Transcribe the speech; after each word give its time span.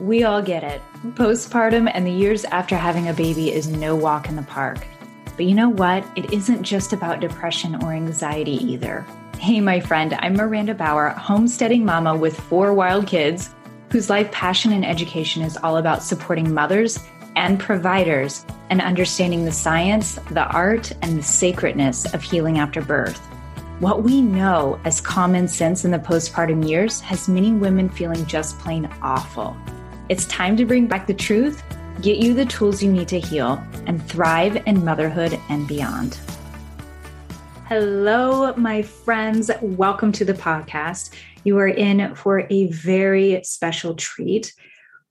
We 0.00 0.24
all 0.24 0.42
get 0.42 0.64
it. 0.64 0.82
Postpartum 1.10 1.88
and 1.94 2.04
the 2.04 2.10
years 2.10 2.44
after 2.46 2.76
having 2.76 3.08
a 3.08 3.14
baby 3.14 3.52
is 3.52 3.68
no 3.68 3.94
walk 3.94 4.28
in 4.28 4.34
the 4.34 4.42
park. 4.42 4.84
But 5.36 5.44
you 5.44 5.54
know 5.54 5.68
what? 5.68 6.04
It 6.16 6.32
isn't 6.32 6.64
just 6.64 6.92
about 6.92 7.20
depression 7.20 7.76
or 7.76 7.92
anxiety 7.92 8.56
either. 8.64 9.06
Hey, 9.38 9.60
my 9.60 9.78
friend, 9.78 10.14
I'm 10.18 10.34
Miranda 10.34 10.74
Bauer, 10.74 11.10
homesteading 11.10 11.84
mama 11.84 12.16
with 12.16 12.38
four 12.38 12.74
wild 12.74 13.06
kids, 13.06 13.50
whose 13.90 14.10
life 14.10 14.32
passion 14.32 14.72
and 14.72 14.84
education 14.84 15.42
is 15.42 15.56
all 15.58 15.76
about 15.76 16.02
supporting 16.02 16.52
mothers 16.52 16.98
and 17.36 17.60
providers 17.60 18.44
and 18.70 18.80
understanding 18.80 19.44
the 19.44 19.52
science, 19.52 20.18
the 20.32 20.46
art, 20.48 20.90
and 21.02 21.18
the 21.18 21.22
sacredness 21.22 22.12
of 22.12 22.22
healing 22.22 22.58
after 22.58 22.82
birth. 22.82 23.18
What 23.78 24.02
we 24.02 24.22
know 24.22 24.80
as 24.84 25.00
common 25.00 25.46
sense 25.46 25.84
in 25.84 25.92
the 25.92 25.98
postpartum 25.98 26.68
years 26.68 27.00
has 27.02 27.28
many 27.28 27.52
women 27.52 27.88
feeling 27.88 28.24
just 28.26 28.58
plain 28.58 28.88
awful. 29.02 29.56
It's 30.10 30.26
time 30.26 30.54
to 30.58 30.66
bring 30.66 30.86
back 30.86 31.06
the 31.06 31.14
truth, 31.14 31.62
get 32.02 32.18
you 32.18 32.34
the 32.34 32.44
tools 32.44 32.82
you 32.82 32.92
need 32.92 33.08
to 33.08 33.18
heal, 33.18 33.64
and 33.86 34.06
thrive 34.06 34.62
in 34.66 34.84
motherhood 34.84 35.40
and 35.48 35.66
beyond. 35.66 36.18
Hello, 37.64 38.54
my 38.54 38.82
friends. 38.82 39.50
Welcome 39.62 40.12
to 40.12 40.26
the 40.26 40.34
podcast. 40.34 41.14
You 41.44 41.56
are 41.56 41.68
in 41.68 42.14
for 42.16 42.40
a 42.50 42.66
very 42.66 43.42
special 43.44 43.94
treat. 43.94 44.52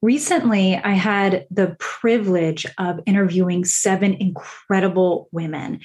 Recently, 0.04 0.76
I 0.76 0.92
had 0.92 1.48
the 1.50 1.76
privilege 1.80 2.68
of 2.78 3.00
interviewing 3.08 3.66
seven 3.66 4.14
incredible 4.14 5.28
women. 5.32 5.80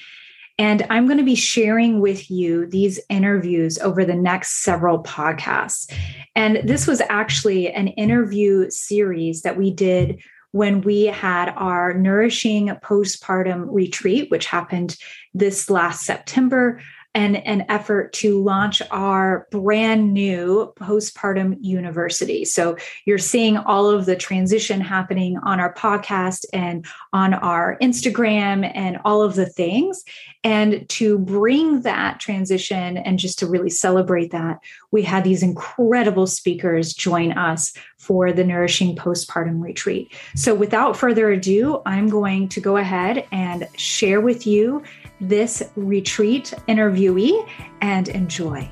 And 0.59 0.85
I'm 0.89 1.05
going 1.05 1.17
to 1.17 1.23
be 1.23 1.35
sharing 1.35 2.01
with 2.01 2.29
you 2.29 2.67
these 2.67 2.99
interviews 3.09 3.79
over 3.79 4.03
the 4.03 4.13
next 4.13 4.61
several 4.61 5.01
podcasts. 5.01 5.91
And 6.35 6.57
this 6.65 6.85
was 6.85 7.01
actually 7.09 7.71
an 7.71 7.87
interview 7.87 8.69
series 8.69 9.41
that 9.43 9.57
we 9.57 9.71
did 9.71 10.21
when 10.51 10.81
we 10.81 11.05
had 11.05 11.49
our 11.55 11.93
nourishing 11.93 12.67
postpartum 12.83 13.67
retreat, 13.69 14.29
which 14.29 14.47
happened 14.47 14.97
this 15.33 15.69
last 15.69 16.03
September 16.03 16.81
and 17.15 17.37
an 17.47 17.65
effort 17.69 18.13
to 18.13 18.41
launch 18.41 18.81
our 18.91 19.47
brand 19.51 20.13
new 20.13 20.71
postpartum 20.79 21.57
university. 21.59 22.45
So 22.45 22.77
you're 23.05 23.17
seeing 23.17 23.57
all 23.57 23.89
of 23.89 24.05
the 24.05 24.15
transition 24.15 24.79
happening 24.79 25.37
on 25.43 25.59
our 25.59 25.73
podcast 25.73 26.45
and 26.53 26.85
on 27.11 27.33
our 27.33 27.77
Instagram 27.81 28.71
and 28.75 28.99
all 29.05 29.23
of 29.23 29.35
the 29.35 29.47
things. 29.47 30.03
And 30.43 30.87
to 30.89 31.17
bring 31.17 31.81
that 31.81 32.19
transition 32.19 32.97
and 32.97 33.17
just 33.17 33.39
to 33.39 33.47
really 33.47 33.71
celebrate 33.71 34.31
that, 34.31 34.59
we 34.91 35.01
had 35.01 35.23
these 35.23 35.43
incredible 35.43 36.27
speakers 36.27 36.93
join 36.93 37.31
us 37.31 37.73
for 37.97 38.31
the 38.31 38.43
Nourishing 38.43 38.95
Postpartum 38.95 39.61
Retreat. 39.61 40.13
So 40.35 40.53
without 40.53 40.95
further 40.95 41.31
ado, 41.31 41.81
I'm 41.85 42.07
going 42.07 42.49
to 42.49 42.61
go 42.61 42.77
ahead 42.77 43.27
and 43.31 43.67
share 43.75 44.21
with 44.21 44.45
you 44.45 44.83
this 45.21 45.61
retreat 45.75 46.53
interviewee 46.67 47.47
and 47.81 48.07
enjoy. 48.09 48.69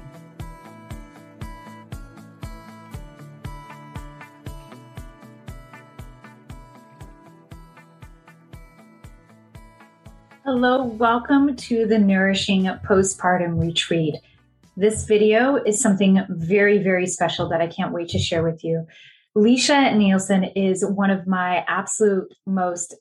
Hello, 10.46 10.86
welcome 10.86 11.58
to 11.58 11.86
the 11.86 12.00
Nourishing 12.00 12.64
Postpartum 12.88 13.62
Retreat. 13.62 14.16
This 14.78 15.06
video 15.06 15.56
is 15.56 15.82
something 15.82 16.24
very, 16.30 16.78
very 16.78 17.06
special 17.06 17.50
that 17.50 17.60
I 17.60 17.68
can't 17.68 17.92
wait 17.92 18.08
to 18.10 18.20
share 18.20 18.44
with 18.44 18.64
you. 18.64 18.88
Lesha 19.36 19.94
Nelson 19.98 20.46
is 20.56 20.86
one 20.86 21.10
of 21.10 21.28
my 21.28 21.66
absolute 21.68 22.34
most 22.46 22.96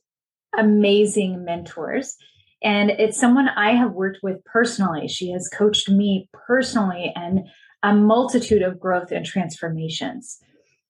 amazing 0.58 1.44
mentors. 1.44 2.16
And 2.62 2.90
it's 2.90 3.18
someone 3.18 3.48
I 3.48 3.72
have 3.72 3.92
worked 3.92 4.20
with 4.22 4.44
personally. 4.44 5.08
She 5.08 5.30
has 5.32 5.48
coached 5.48 5.90
me 5.90 6.28
personally 6.32 7.12
and 7.14 7.40
a 7.82 7.94
multitude 7.94 8.62
of 8.62 8.80
growth 8.80 9.12
and 9.12 9.24
transformations. 9.24 10.38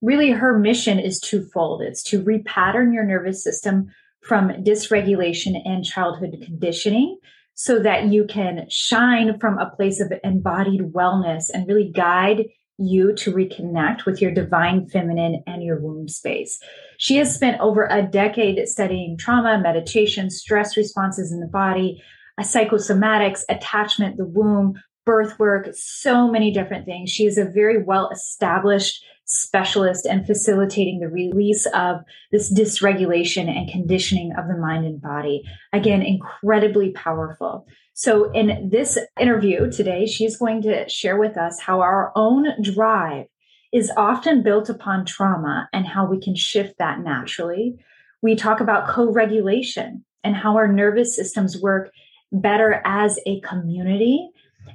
Really, 0.00 0.30
her 0.30 0.58
mission 0.58 0.98
is 0.98 1.20
twofold 1.20 1.82
it's 1.82 2.02
to 2.04 2.22
repattern 2.22 2.94
your 2.94 3.04
nervous 3.04 3.42
system 3.42 3.88
from 4.22 4.50
dysregulation 4.62 5.60
and 5.64 5.84
childhood 5.84 6.36
conditioning 6.44 7.18
so 7.54 7.78
that 7.78 8.06
you 8.06 8.26
can 8.26 8.66
shine 8.68 9.38
from 9.38 9.58
a 9.58 9.70
place 9.70 10.00
of 10.00 10.12
embodied 10.22 10.92
wellness 10.92 11.44
and 11.52 11.66
really 11.66 11.90
guide 11.90 12.44
you 12.78 13.14
to 13.14 13.32
reconnect 13.32 14.04
with 14.04 14.20
your 14.20 14.30
divine 14.30 14.86
feminine 14.88 15.42
and 15.46 15.62
your 15.62 15.80
womb 15.80 16.08
space. 16.08 16.60
She 16.98 17.16
has 17.16 17.34
spent 17.34 17.60
over 17.60 17.86
a 17.90 18.02
decade 18.02 18.68
studying 18.68 19.16
trauma, 19.16 19.58
meditation, 19.58 20.30
stress 20.30 20.76
responses 20.76 21.32
in 21.32 21.40
the 21.40 21.46
body, 21.46 22.02
psychosomatics, 22.40 23.42
attachment, 23.48 24.16
the 24.16 24.26
womb, 24.26 24.74
birth 25.06 25.38
work, 25.38 25.68
so 25.72 26.30
many 26.30 26.52
different 26.52 26.84
things. 26.84 27.10
She 27.10 27.24
is 27.24 27.38
a 27.38 27.44
very 27.44 27.82
well 27.82 28.10
established 28.10 29.02
specialist 29.24 30.06
and 30.06 30.26
facilitating 30.26 31.00
the 31.00 31.08
release 31.08 31.66
of 31.74 32.00
this 32.30 32.52
dysregulation 32.52 33.48
and 33.48 33.70
conditioning 33.70 34.32
of 34.38 34.46
the 34.46 34.56
mind 34.56 34.84
and 34.84 35.00
body. 35.00 35.42
Again, 35.72 36.02
incredibly 36.02 36.90
powerful. 36.90 37.66
So, 37.98 38.30
in 38.32 38.68
this 38.70 38.98
interview 39.18 39.70
today, 39.70 40.04
she's 40.04 40.36
going 40.36 40.60
to 40.62 40.86
share 40.86 41.18
with 41.18 41.38
us 41.38 41.58
how 41.58 41.80
our 41.80 42.12
own 42.14 42.46
drive 42.62 43.24
is 43.72 43.90
often 43.96 44.42
built 44.42 44.68
upon 44.68 45.06
trauma 45.06 45.66
and 45.72 45.86
how 45.86 46.04
we 46.06 46.20
can 46.20 46.36
shift 46.36 46.74
that 46.78 47.00
naturally. 47.00 47.74
We 48.20 48.36
talk 48.36 48.60
about 48.60 48.86
co 48.86 49.10
regulation 49.10 50.04
and 50.22 50.36
how 50.36 50.56
our 50.56 50.70
nervous 50.70 51.16
systems 51.16 51.58
work 51.62 51.90
better 52.30 52.82
as 52.84 53.18
a 53.26 53.40
community 53.40 54.28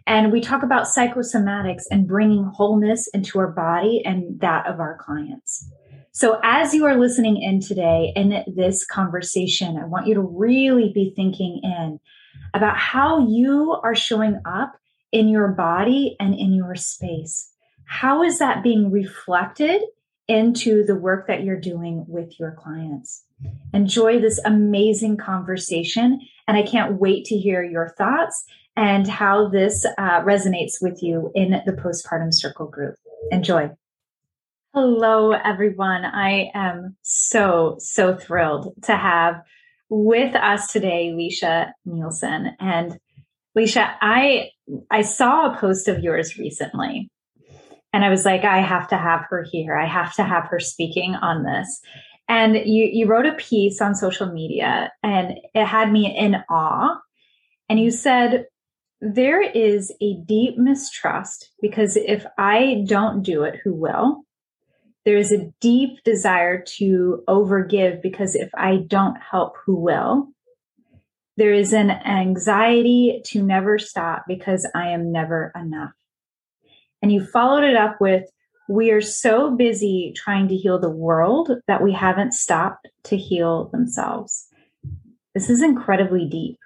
and 0.08 0.32
we 0.32 0.42
talk 0.42 0.64
about 0.64 0.88
psychosomatics 0.88 1.84
and 1.92 2.08
bringing 2.08 2.44
wholeness 2.44 3.08
into 3.14 3.38
our 3.38 3.52
body 3.52 4.02
and 4.04 4.40
that 4.40 4.66
of 4.66 4.80
our 4.80 4.98
clients. 4.98 5.70
So, 6.12 6.40
as 6.44 6.74
you 6.74 6.86
are 6.86 6.98
listening 6.98 7.40
in 7.40 7.62
today 7.62 8.14
in 8.16 8.44
this 8.56 8.84
conversation, 8.84 9.78
I 9.78 9.86
want 9.86 10.08
you 10.08 10.16
to 10.16 10.22
really 10.22 10.92
be 10.94 11.14
thinking 11.16 11.62
in 11.64 12.00
about 12.54 12.78
how 12.78 13.28
you 13.28 13.78
are 13.84 13.96
showing 13.96 14.40
up 14.46 14.74
in 15.12 15.28
your 15.28 15.50
body 15.50 16.16
and 16.20 16.34
in 16.34 16.54
your 16.54 16.76
space. 16.76 17.52
How 17.86 18.24
is 18.24 18.40
that 18.40 18.64
being 18.64 18.92
reflected 18.92 19.82
into 20.28 20.86
the 20.86 20.96
work 20.96 21.28
that 21.28 21.44
you're 21.44 21.60
doing 21.60 22.06
with 22.08 22.40
your 22.40 22.52
clients? 22.52 23.26
Enjoy 23.74 24.20
this 24.20 24.40
amazing 24.46 25.18
conversation. 25.18 26.22
And 26.48 26.58
I 26.58 26.64
can't 26.64 27.00
wait 27.00 27.26
to 27.26 27.38
hear 27.38 27.64
your 27.64 27.94
thoughts 27.98 28.46
and 28.76 29.08
how 29.08 29.50
this 29.50 29.86
uh, 29.86 30.22
resonates 30.22 30.82
with 30.82 31.04
you 31.04 31.32
in 31.36 31.52
the 31.66 31.74
postpartum 31.74 32.34
circle 32.34 32.68
group. 32.68 32.96
Enjoy. 33.32 33.70
Hello, 34.74 35.34
everyone. 35.34 36.06
I 36.06 36.50
am 36.54 36.96
so, 37.02 37.76
so 37.80 38.16
thrilled 38.16 38.74
to 38.84 38.96
have 38.96 39.42
with 39.92 40.34
us 40.36 40.72
today 40.72 41.12
Lesha 41.14 41.74
Nelson. 41.86 42.56
And 42.60 42.98
Lesha, 43.56 43.94
I 44.02 44.50
I 44.90 45.02
saw 45.02 45.52
a 45.52 45.58
post 45.58 45.88
of 45.88 46.00
yours 46.00 46.38
recently 46.38 47.12
and 47.94 48.06
I 48.06 48.10
was 48.10 48.24
like, 48.24 48.46
I 48.46 48.60
have 48.60 48.88
to 48.88 48.98
have 48.98 49.26
her 49.30 49.46
here. 49.52 49.78
I 49.78 49.86
have 49.86 50.16
to 50.16 50.24
have 50.24 50.46
her 50.46 50.60
speaking 50.60 51.14
on 51.16 51.44
this. 51.44 51.82
And 52.30 52.56
you 52.56 52.90
you 52.92 53.06
wrote 53.06 53.26
a 53.26 53.34
piece 53.34 53.82
on 53.82 53.94
social 53.94 54.32
media 54.32 54.92
and 55.04 55.38
it 55.54 55.66
had 55.66 55.92
me 55.92 56.18
in 56.18 56.38
awe. 56.50 56.98
And 57.68 57.80
you 57.80 57.92
said, 57.92 58.46
there 59.02 59.42
is 59.42 59.92
a 60.02 60.16
deep 60.26 60.58
mistrust 60.58 61.52
because 61.62 61.98
if 61.98 62.26
I 62.38 62.86
don't 62.88 63.24
do 63.24 63.44
it, 63.44 63.60
who 63.64 63.74
will? 63.74 64.24
There 65.06 65.18
is 65.18 65.32
a 65.32 65.52
deep 65.60 66.04
desire 66.04 66.62
to 66.78 67.24
overgive 67.28 68.02
because 68.02 68.36
if 68.36 68.50
I 68.54 68.78
don't 68.88 69.18
help, 69.18 69.56
who 69.66 69.76
will? 69.76 70.30
There 71.38 71.54
is 71.54 71.74
an 71.74 71.90
anxiety 71.90 73.22
to 73.28 73.42
never 73.42 73.80
stop 73.80 74.26
because 74.28 74.70
I 74.76 74.90
am 74.90 75.12
never 75.12 75.52
enough. 75.56 75.94
And 77.02 77.12
you 77.12 77.26
followed 77.26 77.64
it 77.64 77.76
up 77.76 78.00
with, 78.00 78.26
we 78.70 78.92
are 78.92 79.02
so 79.02 79.56
busy 79.56 80.14
trying 80.16 80.48
to 80.50 80.56
heal 80.56 80.80
the 80.80 80.90
world 80.90 81.50
that 81.68 81.82
we 81.82 81.94
haven't 81.94 82.34
stopped 82.34 82.88
to 83.06 83.18
heal 83.18 83.70
themselves. 83.70 84.48
This 85.34 85.50
is 85.50 85.64
incredibly 85.64 86.26
deep 86.26 86.58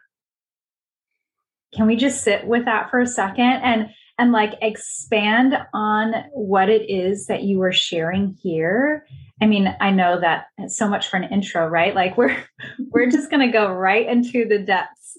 can 1.76 1.88
we 1.88 1.96
just 1.96 2.24
sit 2.24 2.48
with 2.48 2.66
that 2.66 2.90
for 2.90 3.00
a 3.00 3.08
second 3.08 3.62
and 3.64 3.90
and 4.18 4.32
like 4.32 4.54
expand 4.62 5.56
on 5.74 6.14
what 6.32 6.70
it 6.70 6.90
is 6.90 7.28
that 7.28 7.44
you 7.44 7.58
were 7.58 7.72
sharing 7.72 8.36
here 8.42 9.06
i 9.42 9.46
mean 9.46 9.76
i 9.82 9.90
know 9.90 10.20
that 10.20 10.46
so 10.68 10.88
much 10.88 11.08
for 11.08 11.18
an 11.18 11.32
intro 11.32 11.68
right 11.68 11.96
like 11.96 12.18
we're 12.18 12.38
we're 12.92 13.10
just 13.10 13.30
going 13.30 13.46
to 13.46 13.52
go 13.52 13.72
right 13.72 14.08
into 14.08 14.46
the 14.48 14.60
depths 14.60 15.18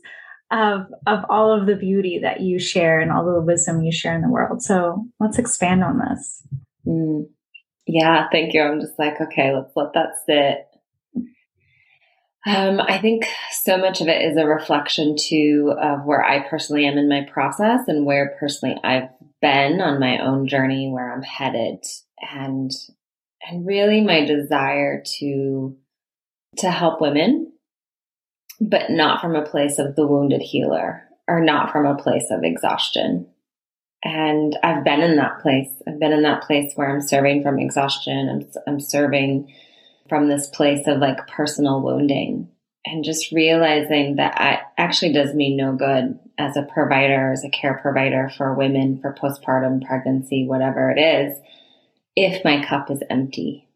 of 0.50 0.86
of 1.06 1.24
all 1.28 1.52
of 1.52 1.66
the 1.66 1.76
beauty 1.76 2.18
that 2.20 2.40
you 2.40 2.58
share 2.58 3.00
and 3.00 3.10
all 3.10 3.24
the 3.24 3.40
wisdom 3.40 3.82
you 3.82 3.92
share 3.92 4.14
in 4.14 4.22
the 4.22 4.30
world 4.30 4.62
so 4.62 5.04
let's 5.20 5.38
expand 5.38 5.82
on 5.82 5.98
this 5.98 6.42
mm. 6.86 7.26
Yeah, 7.86 8.26
thank 8.32 8.52
you. 8.52 8.62
I'm 8.62 8.80
just 8.80 8.98
like, 8.98 9.20
okay, 9.20 9.54
let's 9.54 9.72
let 9.76 9.92
that 9.94 10.14
sit. 10.26 10.65
Um, 12.46 12.80
I 12.80 12.98
think 12.98 13.26
so 13.50 13.76
much 13.76 14.00
of 14.00 14.06
it 14.06 14.22
is 14.22 14.36
a 14.36 14.46
reflection 14.46 15.16
too 15.18 15.74
of 15.82 16.04
where 16.04 16.24
I 16.24 16.48
personally 16.48 16.86
am 16.86 16.96
in 16.96 17.08
my 17.08 17.26
process 17.30 17.88
and 17.88 18.06
where 18.06 18.36
personally 18.38 18.78
I've 18.84 19.08
been 19.42 19.80
on 19.80 19.98
my 19.98 20.18
own 20.18 20.46
journey, 20.46 20.88
where 20.88 21.12
I'm 21.12 21.22
headed, 21.22 21.84
and 22.32 22.70
and 23.46 23.66
really 23.66 24.00
my 24.00 24.24
desire 24.24 25.02
to 25.18 25.76
to 26.58 26.70
help 26.70 27.00
women, 27.00 27.52
but 28.60 28.90
not 28.90 29.20
from 29.20 29.34
a 29.34 29.44
place 29.44 29.80
of 29.80 29.96
the 29.96 30.06
wounded 30.06 30.40
healer 30.40 31.02
or 31.26 31.40
not 31.40 31.72
from 31.72 31.84
a 31.84 32.00
place 32.00 32.30
of 32.30 32.44
exhaustion. 32.44 33.26
And 34.04 34.56
I've 34.62 34.84
been 34.84 35.00
in 35.00 35.16
that 35.16 35.40
place. 35.40 35.70
I've 35.88 35.98
been 35.98 36.12
in 36.12 36.22
that 36.22 36.44
place 36.44 36.72
where 36.76 36.88
I'm 36.88 37.00
serving 37.00 37.42
from 37.42 37.58
exhaustion. 37.58 38.28
I'm, 38.28 38.62
I'm 38.72 38.80
serving 38.80 39.52
from 40.08 40.28
this 40.28 40.48
place 40.48 40.86
of 40.86 40.98
like 40.98 41.26
personal 41.28 41.82
wounding 41.82 42.48
and 42.86 43.04
just 43.04 43.32
realizing 43.32 44.16
that 44.16 44.36
it 44.40 44.60
actually 44.78 45.12
does 45.12 45.34
me 45.34 45.56
no 45.56 45.74
good 45.74 46.18
as 46.38 46.56
a 46.56 46.62
provider, 46.62 47.32
as 47.32 47.44
a 47.44 47.50
care 47.50 47.78
provider 47.82 48.30
for 48.36 48.54
women 48.54 49.00
for 49.00 49.14
postpartum 49.14 49.84
pregnancy, 49.84 50.46
whatever 50.46 50.90
it 50.90 51.00
is, 51.00 51.38
if 52.14 52.44
my 52.44 52.64
cup 52.64 52.90
is 52.90 53.02
empty. 53.10 53.68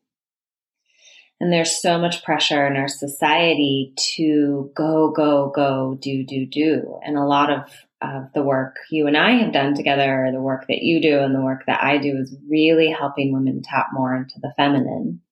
And 1.40 1.52
there's 1.52 1.80
so 1.80 1.98
much 1.98 2.22
pressure 2.22 2.66
in 2.66 2.76
our 2.76 2.88
society 2.88 3.94
to 4.14 4.70
go, 4.76 5.10
go, 5.10 5.50
go, 5.54 5.98
do, 6.00 6.22
do, 6.24 6.46
do. 6.46 7.00
And 7.02 7.16
a 7.16 7.24
lot 7.24 7.50
of, 7.50 7.62
of 8.02 8.32
the 8.34 8.42
work 8.42 8.76
you 8.90 9.06
and 9.06 9.16
I 9.16 9.32
have 9.32 9.52
done 9.52 9.74
together, 9.74 10.28
the 10.32 10.40
work 10.40 10.66
that 10.68 10.82
you 10.82 11.00
do 11.00 11.18
and 11.18 11.34
the 11.34 11.40
work 11.40 11.64
that 11.66 11.82
I 11.82 11.96
do 11.96 12.18
is 12.18 12.36
really 12.48 12.90
helping 12.90 13.32
women 13.32 13.62
tap 13.62 13.86
more 13.92 14.14
into 14.14 14.38
the 14.40 14.52
feminine 14.56 15.22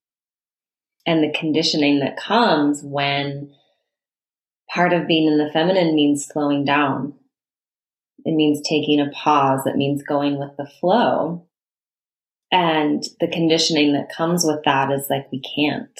and 1.09 1.25
the 1.25 1.33
conditioning 1.33 2.01
that 2.01 2.19
comes 2.19 2.83
when 2.83 3.51
part 4.71 4.93
of 4.93 5.07
being 5.07 5.27
in 5.27 5.39
the 5.39 5.51
feminine 5.51 5.95
means 5.95 6.27
slowing 6.27 6.67
down. 6.67 7.15
It 8.27 8.35
means 8.35 8.61
taking 8.61 9.01
a 9.01 9.09
pause. 9.11 9.63
It 9.65 9.77
means 9.77 10.03
going 10.03 10.39
with 10.39 10.55
the 10.59 10.69
flow. 10.81 11.47
And 12.53 13.03
the 13.21 13.29
conditioning 13.29 13.95
that 13.95 14.15
comes 14.15 14.45
with 14.45 14.63
that 14.67 14.93
is 14.93 15.07
like, 15.09 15.33
we 15.33 15.41
can't. 15.41 15.99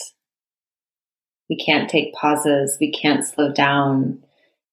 We 1.49 1.57
can't 1.57 1.89
take 1.89 2.13
pauses. 2.13 2.77
We 2.79 2.93
can't 2.93 3.25
slow 3.25 3.51
down 3.51 4.23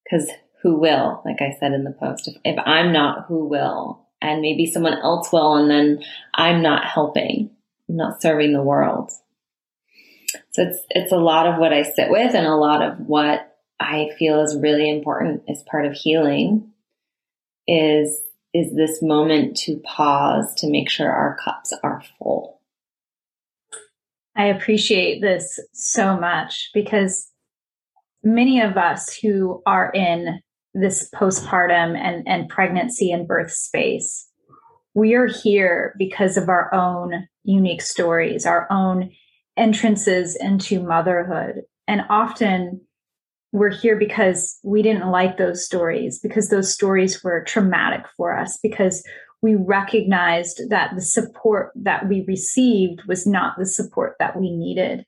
because 0.03 0.29
who 0.61 0.77
will? 0.77 1.21
Like 1.23 1.41
I 1.41 1.55
said 1.61 1.71
in 1.71 1.85
the 1.85 1.95
post, 1.97 2.27
if, 2.27 2.35
if 2.43 2.59
I'm 2.65 2.91
not, 2.91 3.27
who 3.29 3.47
will? 3.47 4.05
And 4.21 4.41
maybe 4.41 4.65
someone 4.65 4.97
else 4.97 5.31
will. 5.31 5.55
And 5.55 5.71
then 5.71 6.03
I'm 6.33 6.61
not 6.61 6.83
helping. 6.83 7.51
I'm 7.87 7.95
not 7.95 8.21
serving 8.21 8.51
the 8.51 8.61
world. 8.61 9.13
So 10.55 10.63
it's 10.63 10.79
it's 10.89 11.11
a 11.11 11.17
lot 11.17 11.47
of 11.47 11.57
what 11.57 11.73
I 11.73 11.83
sit 11.83 12.09
with 12.09 12.33
and 12.33 12.47
a 12.47 12.55
lot 12.55 12.81
of 12.81 12.97
what 13.07 13.57
I 13.77 14.11
feel 14.17 14.41
is 14.41 14.55
really 14.55 14.89
important 14.89 15.43
as 15.49 15.61
part 15.69 15.85
of 15.85 15.91
healing 15.91 16.71
is 17.67 18.23
is 18.53 18.73
this 18.73 19.01
moment 19.01 19.57
to 19.57 19.81
pause 19.83 20.55
to 20.55 20.71
make 20.71 20.89
sure 20.89 21.11
our 21.11 21.35
cups 21.43 21.73
are 21.83 22.01
full. 22.17 22.61
I 24.37 24.45
appreciate 24.45 25.21
this 25.21 25.59
so 25.73 26.17
much 26.17 26.69
because 26.73 27.29
many 28.23 28.61
of 28.61 28.77
us 28.77 29.13
who 29.13 29.61
are 29.65 29.91
in 29.93 30.39
this 30.73 31.09
postpartum 31.13 31.97
and, 31.97 32.25
and 32.25 32.47
pregnancy 32.47 33.11
and 33.11 33.27
birth 33.27 33.51
space, 33.51 34.29
we 34.93 35.15
are 35.15 35.27
here 35.27 35.93
because 35.97 36.37
of 36.37 36.47
our 36.47 36.73
own 36.73 37.27
unique 37.43 37.81
stories, 37.81 38.45
our 38.45 38.67
own 38.71 39.11
entrances 39.57 40.35
into 40.35 40.83
motherhood. 40.83 41.61
And 41.87 42.01
often 42.09 42.81
we're 43.51 43.71
here 43.71 43.97
because 43.97 44.59
we 44.63 44.81
didn't 44.81 45.09
like 45.09 45.37
those 45.37 45.65
stories, 45.65 46.19
because 46.19 46.49
those 46.49 46.73
stories 46.73 47.23
were 47.23 47.43
traumatic 47.43 48.05
for 48.17 48.37
us, 48.37 48.59
because 48.61 49.03
we 49.41 49.55
recognized 49.55 50.61
that 50.69 50.91
the 50.95 51.01
support 51.01 51.71
that 51.75 52.09
we 52.09 52.25
received 52.27 53.03
was 53.07 53.25
not 53.25 53.57
the 53.57 53.65
support 53.65 54.15
that 54.19 54.37
we 54.39 54.51
needed. 54.51 55.05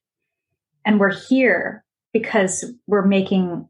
And 0.86 1.00
we're 1.00 1.16
here 1.16 1.84
because 2.14 2.64
we're 2.88 3.06
making 3.06 3.68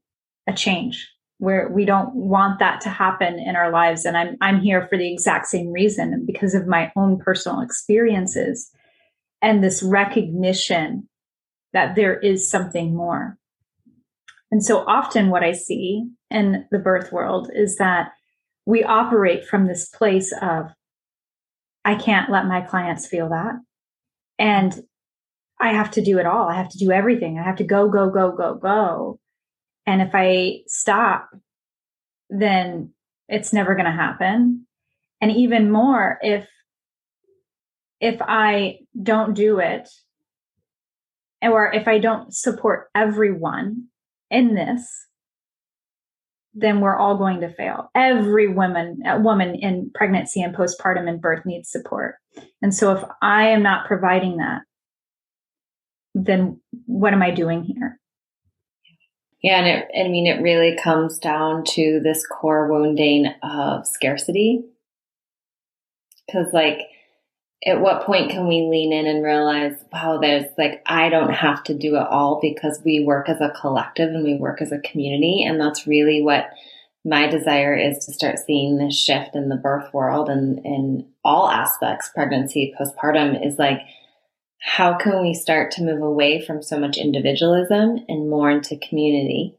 a 0.47 0.53
change 0.53 1.09
where 1.39 1.69
we 1.69 1.85
don't 1.85 2.13
want 2.15 2.59
that 2.59 2.81
to 2.81 2.89
happen 2.89 3.39
in 3.39 3.55
our 3.55 3.71
lives 3.71 4.05
and 4.05 4.17
I'm 4.17 4.37
I'm 4.41 4.59
here 4.59 4.87
for 4.87 4.97
the 4.97 5.11
exact 5.11 5.47
same 5.47 5.71
reason 5.71 6.23
because 6.25 6.55
of 6.55 6.67
my 6.67 6.91
own 6.95 7.19
personal 7.19 7.61
experiences 7.61 8.71
and 9.41 9.63
this 9.63 9.83
recognition 9.83 11.07
that 11.73 11.95
there 11.95 12.17
is 12.17 12.49
something 12.49 12.95
more. 12.95 13.37
And 14.51 14.63
so 14.63 14.79
often 14.87 15.29
what 15.29 15.43
I 15.43 15.51
see 15.51 16.09
in 16.29 16.65
the 16.71 16.79
birth 16.79 17.11
world 17.11 17.51
is 17.53 17.77
that 17.77 18.11
we 18.65 18.83
operate 18.83 19.45
from 19.45 19.67
this 19.67 19.89
place 19.89 20.33
of, 20.41 20.67
I 21.83 21.95
can't 21.95 22.31
let 22.31 22.47
my 22.47 22.61
clients 22.61 23.07
feel 23.07 23.29
that. 23.29 23.55
And 24.39 24.77
I 25.59 25.69
have 25.69 25.91
to 25.91 26.01
do 26.01 26.19
it 26.19 26.25
all. 26.25 26.47
I 26.47 26.55
have 26.55 26.69
to 26.69 26.77
do 26.77 26.91
everything. 26.91 27.39
I 27.39 27.43
have 27.43 27.57
to 27.57 27.63
go, 27.63 27.89
go, 27.89 28.09
go, 28.09 28.31
go, 28.31 28.55
go. 28.55 29.19
And 29.85 30.01
if 30.01 30.11
I 30.13 30.59
stop, 30.67 31.29
then 32.29 32.93
it's 33.27 33.53
never 33.53 33.73
going 33.73 33.85
to 33.85 33.91
happen. 33.91 34.67
And 35.21 35.31
even 35.31 35.71
more, 35.71 36.19
if 36.21 36.47
if 37.99 38.21
I 38.21 38.79
don't 39.01 39.33
do 39.33 39.59
it, 39.59 39.89
or 41.41 41.71
if 41.71 41.87
I 41.87 41.99
don't 41.99 42.33
support 42.33 42.89
everyone 42.95 43.87
in 44.29 44.55
this, 44.55 44.87
then 46.53 46.81
we're 46.81 46.97
all 46.97 47.17
going 47.17 47.41
to 47.41 47.53
fail. 47.53 47.91
Every 47.93 48.47
woman, 48.47 49.03
woman 49.19 49.55
in 49.55 49.91
pregnancy 49.93 50.41
and 50.41 50.55
postpartum 50.55 51.07
and 51.07 51.21
birth 51.21 51.45
needs 51.45 51.69
support. 51.69 52.15
And 52.61 52.73
so 52.73 52.93
if 52.93 53.03
I 53.21 53.49
am 53.49 53.61
not 53.61 53.85
providing 53.85 54.37
that, 54.37 54.61
then 56.15 56.59
what 56.87 57.13
am 57.13 57.21
I 57.21 57.29
doing 57.29 57.63
here? 57.63 57.99
Yeah, 59.43 59.59
and 59.59 59.67
it, 59.67 59.87
I 59.95 60.09
mean, 60.09 60.25
it 60.25 60.41
really 60.41 60.75
comes 60.83 61.19
down 61.19 61.63
to 61.65 61.99
this 62.03 62.25
core 62.25 62.71
wounding 62.71 63.27
of 63.43 63.85
scarcity. 63.85 64.63
Because, 66.25 66.47
like, 66.53 66.79
at 67.65 67.81
what 67.81 68.05
point 68.05 68.29
can 68.29 68.47
we 68.47 68.67
lean 68.69 68.93
in 68.93 69.07
and 69.07 69.23
realize, 69.23 69.73
wow, 69.91 70.19
there's 70.21 70.45
like, 70.57 70.83
I 70.85 71.09
don't 71.09 71.33
have 71.33 71.63
to 71.65 71.73
do 71.73 71.95
it 71.95 72.07
all 72.07 72.39
because 72.41 72.79
we 72.85 73.03
work 73.03 73.29
as 73.29 73.41
a 73.41 73.53
collective 73.59 74.09
and 74.09 74.23
we 74.23 74.35
work 74.35 74.61
as 74.61 74.71
a 74.71 74.79
community. 74.79 75.43
And 75.43 75.59
that's 75.59 75.87
really 75.87 76.21
what 76.21 76.51
my 77.03 77.27
desire 77.27 77.75
is 77.75 78.05
to 78.05 78.13
start 78.13 78.37
seeing 78.37 78.77
this 78.77 78.95
shift 78.95 79.35
in 79.35 79.49
the 79.49 79.55
birth 79.55 79.91
world 79.93 80.29
and 80.29 80.63
in 80.65 81.07
all 81.23 81.49
aspects, 81.49 82.11
pregnancy, 82.13 82.75
postpartum 82.79 83.45
is 83.45 83.57
like, 83.57 83.79
how 84.59 84.95
can 84.97 85.21
we 85.21 85.33
start 85.33 85.71
to 85.71 85.83
move 85.83 86.01
away 86.01 86.41
from 86.41 86.61
so 86.61 86.79
much 86.79 86.97
individualism 86.97 87.99
and 88.07 88.29
more 88.29 88.51
into 88.51 88.77
community? 88.77 89.55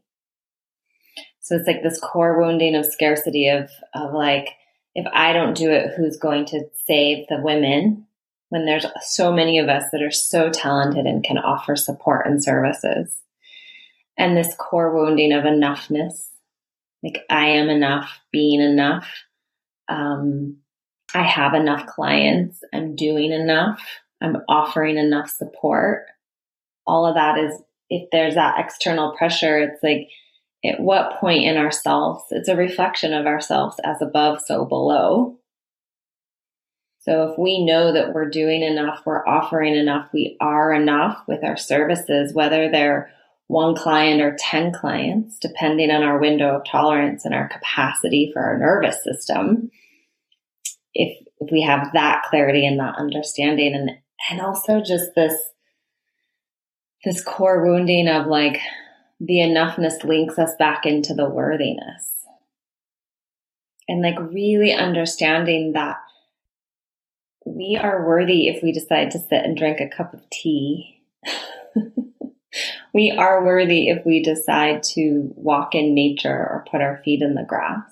So 1.40 1.56
it's 1.56 1.66
like 1.66 1.82
this 1.82 1.98
core 1.98 2.38
wounding 2.38 2.76
of 2.76 2.86
scarcity 2.86 3.48
of, 3.48 3.70
of 3.94 4.12
like, 4.12 4.50
if 4.98 5.06
I 5.12 5.32
don't 5.32 5.56
do 5.56 5.70
it, 5.70 5.92
who's 5.96 6.16
going 6.16 6.44
to 6.46 6.64
save 6.84 7.28
the 7.28 7.40
women 7.40 8.04
when 8.48 8.66
there's 8.66 8.84
so 9.00 9.32
many 9.32 9.60
of 9.60 9.68
us 9.68 9.84
that 9.92 10.02
are 10.02 10.10
so 10.10 10.50
talented 10.50 11.06
and 11.06 11.22
can 11.22 11.38
offer 11.38 11.76
support 11.76 12.26
and 12.26 12.42
services? 12.42 13.14
And 14.16 14.36
this 14.36 14.56
core 14.58 14.92
wounding 14.92 15.32
of 15.32 15.44
enoughness, 15.44 16.30
like 17.04 17.24
I 17.30 17.50
am 17.50 17.68
enough, 17.68 18.18
being 18.32 18.60
enough. 18.60 19.08
Um, 19.88 20.56
I 21.14 21.22
have 21.22 21.54
enough 21.54 21.86
clients. 21.86 22.58
I'm 22.74 22.96
doing 22.96 23.30
enough. 23.30 23.80
I'm 24.20 24.38
offering 24.48 24.98
enough 24.98 25.30
support. 25.30 26.06
All 26.88 27.06
of 27.06 27.14
that 27.14 27.38
is, 27.38 27.62
if 27.88 28.08
there's 28.10 28.34
that 28.34 28.58
external 28.58 29.16
pressure, 29.16 29.60
it's 29.60 29.80
like, 29.84 30.08
at 30.64 30.80
what 30.80 31.18
point 31.20 31.44
in 31.44 31.56
ourselves, 31.56 32.24
it's 32.30 32.48
a 32.48 32.56
reflection 32.56 33.12
of 33.12 33.26
ourselves 33.26 33.76
as 33.84 34.02
above, 34.02 34.40
so 34.40 34.64
below. 34.64 35.38
So 37.00 37.30
if 37.30 37.38
we 37.38 37.64
know 37.64 37.92
that 37.92 38.12
we're 38.12 38.28
doing 38.28 38.62
enough, 38.62 39.02
we're 39.06 39.26
offering 39.26 39.76
enough, 39.76 40.08
we 40.12 40.36
are 40.40 40.72
enough 40.72 41.22
with 41.28 41.44
our 41.44 41.56
services, 41.56 42.34
whether 42.34 42.70
they're 42.70 43.10
one 43.46 43.74
client 43.74 44.20
or 44.20 44.36
10 44.38 44.72
clients, 44.72 45.38
depending 45.38 45.90
on 45.90 46.02
our 46.02 46.18
window 46.18 46.56
of 46.56 46.66
tolerance 46.66 47.24
and 47.24 47.34
our 47.34 47.48
capacity 47.48 48.30
for 48.32 48.42
our 48.42 48.58
nervous 48.58 49.02
system. 49.02 49.70
If, 50.92 51.26
if 51.38 51.50
we 51.50 51.62
have 51.62 51.92
that 51.94 52.24
clarity 52.28 52.66
and 52.66 52.78
that 52.80 52.96
understanding 52.98 53.74
and, 53.74 53.90
and 54.30 54.40
also 54.40 54.82
just 54.82 55.14
this, 55.14 55.34
this 57.04 57.22
core 57.22 57.64
wounding 57.64 58.08
of 58.08 58.26
like, 58.26 58.60
the 59.20 59.38
enoughness 59.38 60.04
links 60.04 60.38
us 60.38 60.54
back 60.58 60.86
into 60.86 61.14
the 61.14 61.28
worthiness. 61.28 62.12
And 63.88 64.02
like 64.02 64.18
really 64.18 64.72
understanding 64.72 65.72
that 65.72 65.96
we 67.44 67.78
are 67.80 68.06
worthy 68.06 68.48
if 68.48 68.62
we 68.62 68.72
decide 68.72 69.10
to 69.12 69.18
sit 69.18 69.44
and 69.44 69.56
drink 69.56 69.80
a 69.80 69.88
cup 69.88 70.12
of 70.12 70.28
tea. 70.30 71.02
we 72.94 73.10
are 73.10 73.44
worthy 73.44 73.88
if 73.88 74.04
we 74.04 74.22
decide 74.22 74.82
to 74.82 75.32
walk 75.34 75.74
in 75.74 75.94
nature 75.94 76.28
or 76.28 76.64
put 76.70 76.82
our 76.82 77.00
feet 77.04 77.22
in 77.22 77.34
the 77.34 77.44
grass. 77.44 77.82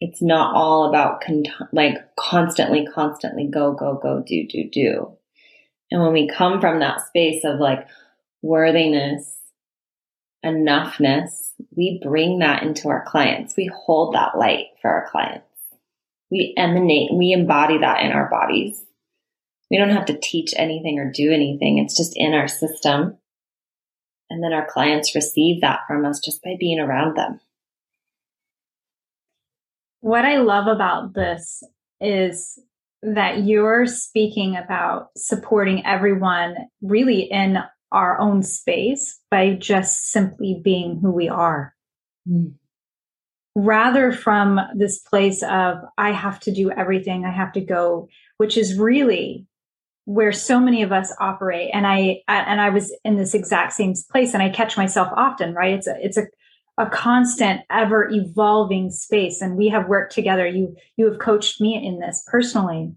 It's 0.00 0.22
not 0.22 0.54
all 0.54 0.88
about 0.88 1.22
con- 1.22 1.44
like 1.72 1.96
constantly, 2.16 2.86
constantly 2.86 3.46
go, 3.46 3.72
go, 3.72 3.98
go, 4.02 4.22
do, 4.26 4.46
do, 4.46 4.68
do. 4.70 5.12
And 5.90 6.00
when 6.02 6.12
we 6.12 6.28
come 6.28 6.60
from 6.60 6.80
that 6.80 7.06
space 7.06 7.44
of 7.44 7.58
like 7.58 7.86
worthiness, 8.42 9.39
enoughness, 10.44 11.30
we 11.76 12.00
bring 12.02 12.38
that 12.38 12.62
into 12.62 12.88
our 12.88 13.04
clients. 13.06 13.54
We 13.56 13.70
hold 13.74 14.14
that 14.14 14.36
light 14.36 14.66
for 14.80 14.90
our 14.90 15.08
clients. 15.10 15.46
We 16.30 16.54
emanate, 16.56 17.12
we 17.12 17.32
embody 17.32 17.78
that 17.78 18.02
in 18.02 18.12
our 18.12 18.28
bodies. 18.30 18.84
We 19.70 19.78
don't 19.78 19.90
have 19.90 20.06
to 20.06 20.18
teach 20.18 20.52
anything 20.56 20.98
or 20.98 21.12
do 21.12 21.32
anything. 21.32 21.78
It's 21.78 21.96
just 21.96 22.12
in 22.16 22.34
our 22.34 22.48
system. 22.48 23.18
And 24.28 24.42
then 24.42 24.52
our 24.52 24.66
clients 24.68 25.14
receive 25.14 25.60
that 25.60 25.80
from 25.86 26.04
us 26.04 26.20
just 26.20 26.42
by 26.42 26.56
being 26.58 26.78
around 26.78 27.16
them. 27.16 27.40
What 30.00 30.24
I 30.24 30.38
love 30.38 30.66
about 30.66 31.14
this 31.14 31.62
is 32.00 32.58
that 33.02 33.44
you're 33.44 33.86
speaking 33.86 34.56
about 34.56 35.08
supporting 35.16 35.84
everyone 35.84 36.54
really 36.82 37.22
in 37.22 37.58
our 37.92 38.18
own 38.20 38.42
space 38.42 39.18
by 39.30 39.54
just 39.54 40.10
simply 40.10 40.60
being 40.62 40.98
who 41.00 41.10
we 41.10 41.28
are. 41.28 41.74
Mm. 42.28 42.54
Rather 43.56 44.12
from 44.12 44.60
this 44.76 45.00
place 45.00 45.42
of, 45.42 45.78
I 45.98 46.12
have 46.12 46.38
to 46.40 46.52
do 46.52 46.70
everything, 46.70 47.24
I 47.24 47.32
have 47.32 47.52
to 47.52 47.60
go, 47.60 48.08
which 48.36 48.56
is 48.56 48.78
really 48.78 49.46
where 50.04 50.32
so 50.32 50.60
many 50.60 50.82
of 50.82 50.92
us 50.92 51.12
operate. 51.20 51.70
And 51.72 51.86
I, 51.86 52.22
and 52.28 52.60
I 52.60 52.70
was 52.70 52.94
in 53.04 53.16
this 53.16 53.34
exact 53.34 53.72
same 53.72 53.94
place 54.10 54.34
and 54.34 54.42
I 54.42 54.50
catch 54.50 54.76
myself 54.76 55.08
often, 55.16 55.54
right? 55.54 55.74
It's 55.74 55.86
a, 55.86 55.96
it's 56.00 56.16
a, 56.16 56.26
a 56.80 56.86
constant 56.88 57.60
ever 57.70 58.08
evolving 58.10 58.90
space 58.90 59.42
and 59.42 59.56
we 59.56 59.68
have 59.68 59.88
worked 59.88 60.14
together 60.14 60.46
you 60.46 60.74
you 60.96 61.04
have 61.04 61.18
coached 61.18 61.60
me 61.60 61.74
in 61.74 61.98
this 61.98 62.24
personally 62.26 62.94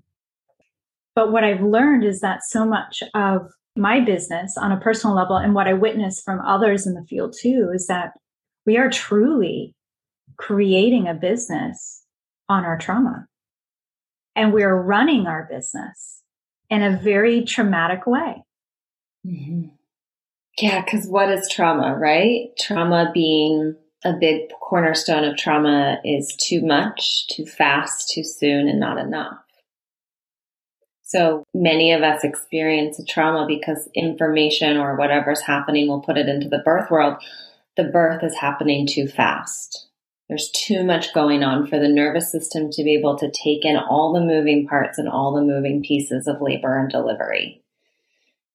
but 1.16 1.34
what 1.34 1.44
i've 1.44 1.62
learned 1.62 2.06
is 2.06 2.22
that 2.22 2.44
so 2.44 2.66
much 2.66 3.04
of 3.14 3.52
my 3.76 4.00
business 4.00 4.58
on 4.58 4.72
a 4.72 4.80
personal 4.80 5.16
level 5.16 5.38
and 5.38 5.56
what 5.56 5.68
I 5.68 5.74
witness 5.74 6.22
from 6.22 6.40
others 6.42 6.86
in 6.86 6.94
the 6.94 7.06
field 7.10 7.36
too 7.40 7.72
is 7.74 7.88
that 7.88 8.14
we 8.66 8.78
are 8.78 8.90
truly 8.90 9.76
creating 10.38 11.08
a 11.08 11.14
business 11.14 12.04
on 12.50 12.66
our 12.66 12.78
trauma. 12.78 13.28
And 14.36 14.54
we're 14.54 14.76
running 14.76 15.28
our 15.28 15.48
business 15.50 16.22
in 16.70 16.82
a 16.82 16.98
very 16.98 17.44
traumatic 17.44 18.08
way. 18.08 18.44
Mm-hmm. 19.26 19.70
Yeah, 20.60 20.84
because 20.84 21.08
what 21.08 21.30
is 21.30 21.50
trauma, 21.50 21.96
right? 21.98 22.50
Trauma 22.60 23.12
being 23.14 23.76
a 24.04 24.14
big 24.14 24.50
cornerstone 24.62 25.24
of 25.24 25.38
trauma 25.38 26.00
is 26.04 26.36
too 26.36 26.62
much, 26.62 27.28
too 27.28 27.46
fast, 27.46 28.10
too 28.10 28.24
soon, 28.24 28.68
and 28.68 28.80
not 28.80 28.98
enough. 28.98 29.43
So 31.14 31.46
many 31.54 31.92
of 31.92 32.02
us 32.02 32.24
experience 32.24 33.00
trauma 33.08 33.46
because 33.48 33.88
information 33.94 34.78
or 34.78 34.96
whatever's 34.96 35.42
happening, 35.42 35.88
we'll 35.88 36.02
put 36.02 36.18
it 36.18 36.28
into 36.28 36.50
the 36.50 36.64
birth 36.66 36.90
world. 36.90 37.18
The 37.78 37.84
birth 37.84 38.24
is 38.24 38.36
happening 38.36 38.88
too 38.88 39.08
fast. 39.08 39.90
There's 40.28 40.50
too 40.50 40.84
much 40.84 41.14
going 41.14 41.44
on 41.44 41.68
for 41.68 41.78
the 41.78 41.88
nervous 41.88 42.32
system 42.32 42.72
to 42.72 42.84
be 42.84 42.96
able 42.96 43.16
to 43.20 43.30
take 43.30 43.64
in 43.64 43.78
all 43.78 44.12
the 44.12 44.26
moving 44.26 44.68
parts 44.68 44.98
and 44.98 45.08
all 45.08 45.36
the 45.36 45.44
moving 45.44 45.84
pieces 45.84 46.26
of 46.26 46.42
labor 46.42 46.80
and 46.80 46.90
delivery. 46.90 47.62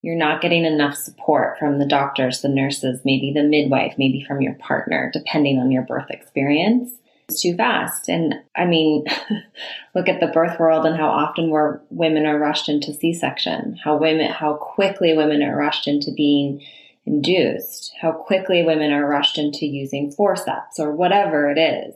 You're 0.02 0.16
not 0.16 0.42
getting 0.42 0.64
enough 0.64 0.96
support 0.96 1.60
from 1.60 1.78
the 1.78 1.86
doctors, 1.86 2.40
the 2.40 2.48
nurses, 2.48 3.02
maybe 3.04 3.32
the 3.32 3.44
midwife, 3.44 3.94
maybe 3.98 4.24
from 4.26 4.42
your 4.42 4.54
partner, 4.54 5.12
depending 5.12 5.60
on 5.60 5.70
your 5.70 5.82
birth 5.82 6.10
experience 6.10 6.90
too 7.36 7.54
fast. 7.54 8.08
And 8.08 8.34
I 8.56 8.64
mean, 8.64 9.04
look 9.94 10.08
at 10.08 10.20
the 10.20 10.28
birth 10.28 10.58
world 10.58 10.86
and 10.86 10.96
how 10.96 11.08
often 11.08 11.50
where 11.50 11.82
women 11.90 12.26
are 12.26 12.38
rushed 12.38 12.68
into 12.68 12.92
C-section, 12.92 13.78
how 13.82 13.96
women, 13.96 14.30
how 14.30 14.54
quickly 14.54 15.16
women 15.16 15.42
are 15.42 15.56
rushed 15.56 15.86
into 15.86 16.10
being 16.12 16.62
induced, 17.04 17.92
how 18.00 18.12
quickly 18.12 18.62
women 18.62 18.92
are 18.92 19.06
rushed 19.06 19.38
into 19.38 19.66
using 19.66 20.10
forceps 20.10 20.78
or 20.78 20.92
whatever 20.92 21.50
it 21.50 21.58
is. 21.58 21.94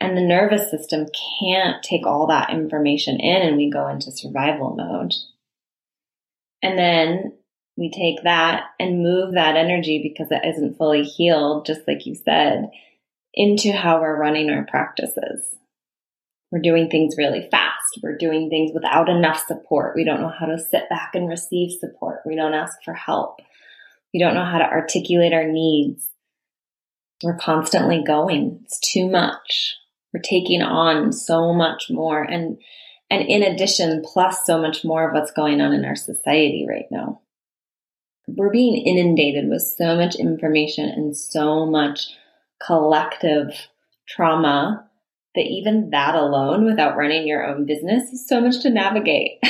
And 0.00 0.16
the 0.16 0.22
nervous 0.22 0.70
system 0.70 1.06
can't 1.40 1.82
take 1.82 2.06
all 2.06 2.26
that 2.28 2.50
information 2.50 3.18
in 3.18 3.42
and 3.42 3.56
we 3.56 3.70
go 3.70 3.88
into 3.88 4.12
survival 4.12 4.74
mode. 4.76 5.12
And 6.62 6.78
then 6.78 7.32
we 7.76 7.90
take 7.90 8.24
that 8.24 8.64
and 8.78 9.02
move 9.02 9.34
that 9.34 9.56
energy 9.56 10.00
because 10.02 10.30
it 10.30 10.44
isn't 10.44 10.76
fully 10.76 11.02
healed, 11.04 11.66
just 11.66 11.86
like 11.86 12.06
you 12.06 12.14
said, 12.14 12.70
into 13.38 13.72
how 13.72 14.00
we're 14.00 14.18
running 14.18 14.50
our 14.50 14.66
practices. 14.66 15.44
We're 16.50 16.60
doing 16.60 16.90
things 16.90 17.14
really 17.16 17.46
fast. 17.50 18.00
We're 18.02 18.16
doing 18.16 18.50
things 18.50 18.72
without 18.74 19.08
enough 19.08 19.44
support. 19.46 19.94
We 19.94 20.04
don't 20.04 20.20
know 20.20 20.32
how 20.36 20.46
to 20.46 20.58
sit 20.58 20.88
back 20.90 21.12
and 21.14 21.28
receive 21.28 21.78
support. 21.78 22.22
We 22.26 22.34
don't 22.34 22.54
ask 22.54 22.76
for 22.84 22.94
help. 22.94 23.38
We 24.12 24.18
don't 24.18 24.34
know 24.34 24.44
how 24.44 24.58
to 24.58 24.64
articulate 24.64 25.32
our 25.32 25.46
needs. 25.46 26.08
We're 27.22 27.36
constantly 27.36 28.02
going. 28.04 28.60
It's 28.64 28.80
too 28.80 29.08
much. 29.08 29.76
We're 30.12 30.20
taking 30.20 30.62
on 30.62 31.12
so 31.12 31.52
much 31.52 31.90
more. 31.90 32.22
And, 32.22 32.58
and 33.08 33.22
in 33.22 33.44
addition, 33.44 34.02
plus 34.04 34.44
so 34.46 34.60
much 34.60 34.84
more 34.84 35.08
of 35.08 35.14
what's 35.14 35.32
going 35.32 35.60
on 35.60 35.72
in 35.72 35.84
our 35.84 35.96
society 35.96 36.66
right 36.68 36.86
now. 36.90 37.20
We're 38.26 38.50
being 38.50 38.84
inundated 38.84 39.48
with 39.48 39.62
so 39.62 39.96
much 39.96 40.16
information 40.16 40.88
and 40.88 41.16
so 41.16 41.66
much 41.66 42.08
collective 42.64 43.68
trauma 44.08 44.88
that 45.34 45.46
even 45.46 45.90
that 45.90 46.14
alone 46.14 46.64
without 46.64 46.96
running 46.96 47.26
your 47.26 47.46
own 47.46 47.66
business 47.66 48.12
is 48.12 48.26
so 48.26 48.40
much 48.40 48.60
to 48.62 48.70
navigate. 48.70 49.42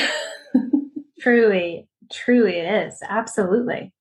truly, 1.19 1.87
truly 2.11 2.57
it 2.57 2.87
is. 2.87 3.01
Absolutely. 3.07 3.91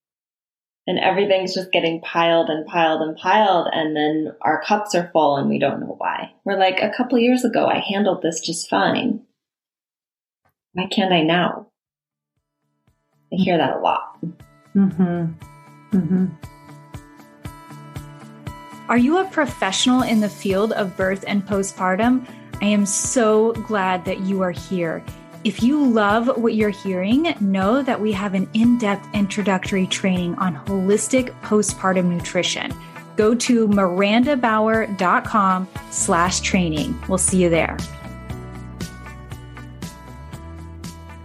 And 0.86 0.98
everything's 0.98 1.54
just 1.54 1.70
getting 1.70 2.00
piled 2.00 2.48
and 2.48 2.66
piled 2.66 3.02
and 3.02 3.16
piled. 3.16 3.68
And 3.72 3.94
then 3.94 4.32
our 4.40 4.62
cups 4.62 4.94
are 4.94 5.10
full 5.12 5.36
and 5.36 5.48
we 5.48 5.58
don't 5.58 5.80
know 5.80 5.94
why. 5.98 6.32
We're 6.44 6.58
like, 6.58 6.80
a 6.80 6.92
couple 6.96 7.18
years 7.18 7.44
ago, 7.44 7.66
I 7.66 7.78
handled 7.78 8.22
this 8.22 8.40
just 8.40 8.70
fine. 8.70 9.22
Why 10.72 10.86
can't 10.86 11.12
I 11.12 11.22
now? 11.22 11.68
I 13.32 13.36
hear 13.36 13.58
that 13.58 13.76
a 13.76 13.80
lot. 13.80 14.18
Mm-hmm. 14.74 15.96
Mm-hmm. 15.96 16.26
Are 18.88 18.96
you 18.96 19.18
a 19.18 19.24
professional 19.26 20.00
in 20.00 20.20
the 20.20 20.30
field 20.30 20.72
of 20.72 20.96
birth 20.96 21.22
and 21.26 21.46
postpartum? 21.46 22.26
I 22.62 22.64
am 22.64 22.86
so 22.86 23.52
glad 23.52 24.06
that 24.06 24.20
you 24.20 24.40
are 24.40 24.50
here. 24.50 25.04
If 25.44 25.62
you 25.62 25.86
love 25.86 26.38
what 26.38 26.54
you're 26.54 26.70
hearing, 26.70 27.34
know 27.38 27.82
that 27.82 28.00
we 28.00 28.12
have 28.12 28.32
an 28.32 28.48
in 28.54 28.78
depth 28.78 29.06
introductory 29.12 29.86
training 29.86 30.36
on 30.36 30.56
holistic 30.64 31.38
postpartum 31.42 32.06
nutrition. 32.06 32.74
Go 33.16 33.34
to 33.34 33.68
mirandabauer.com 33.68 35.68
slash 35.90 36.40
training. 36.40 36.98
We'll 37.10 37.18
see 37.18 37.42
you 37.42 37.50
there. 37.50 37.76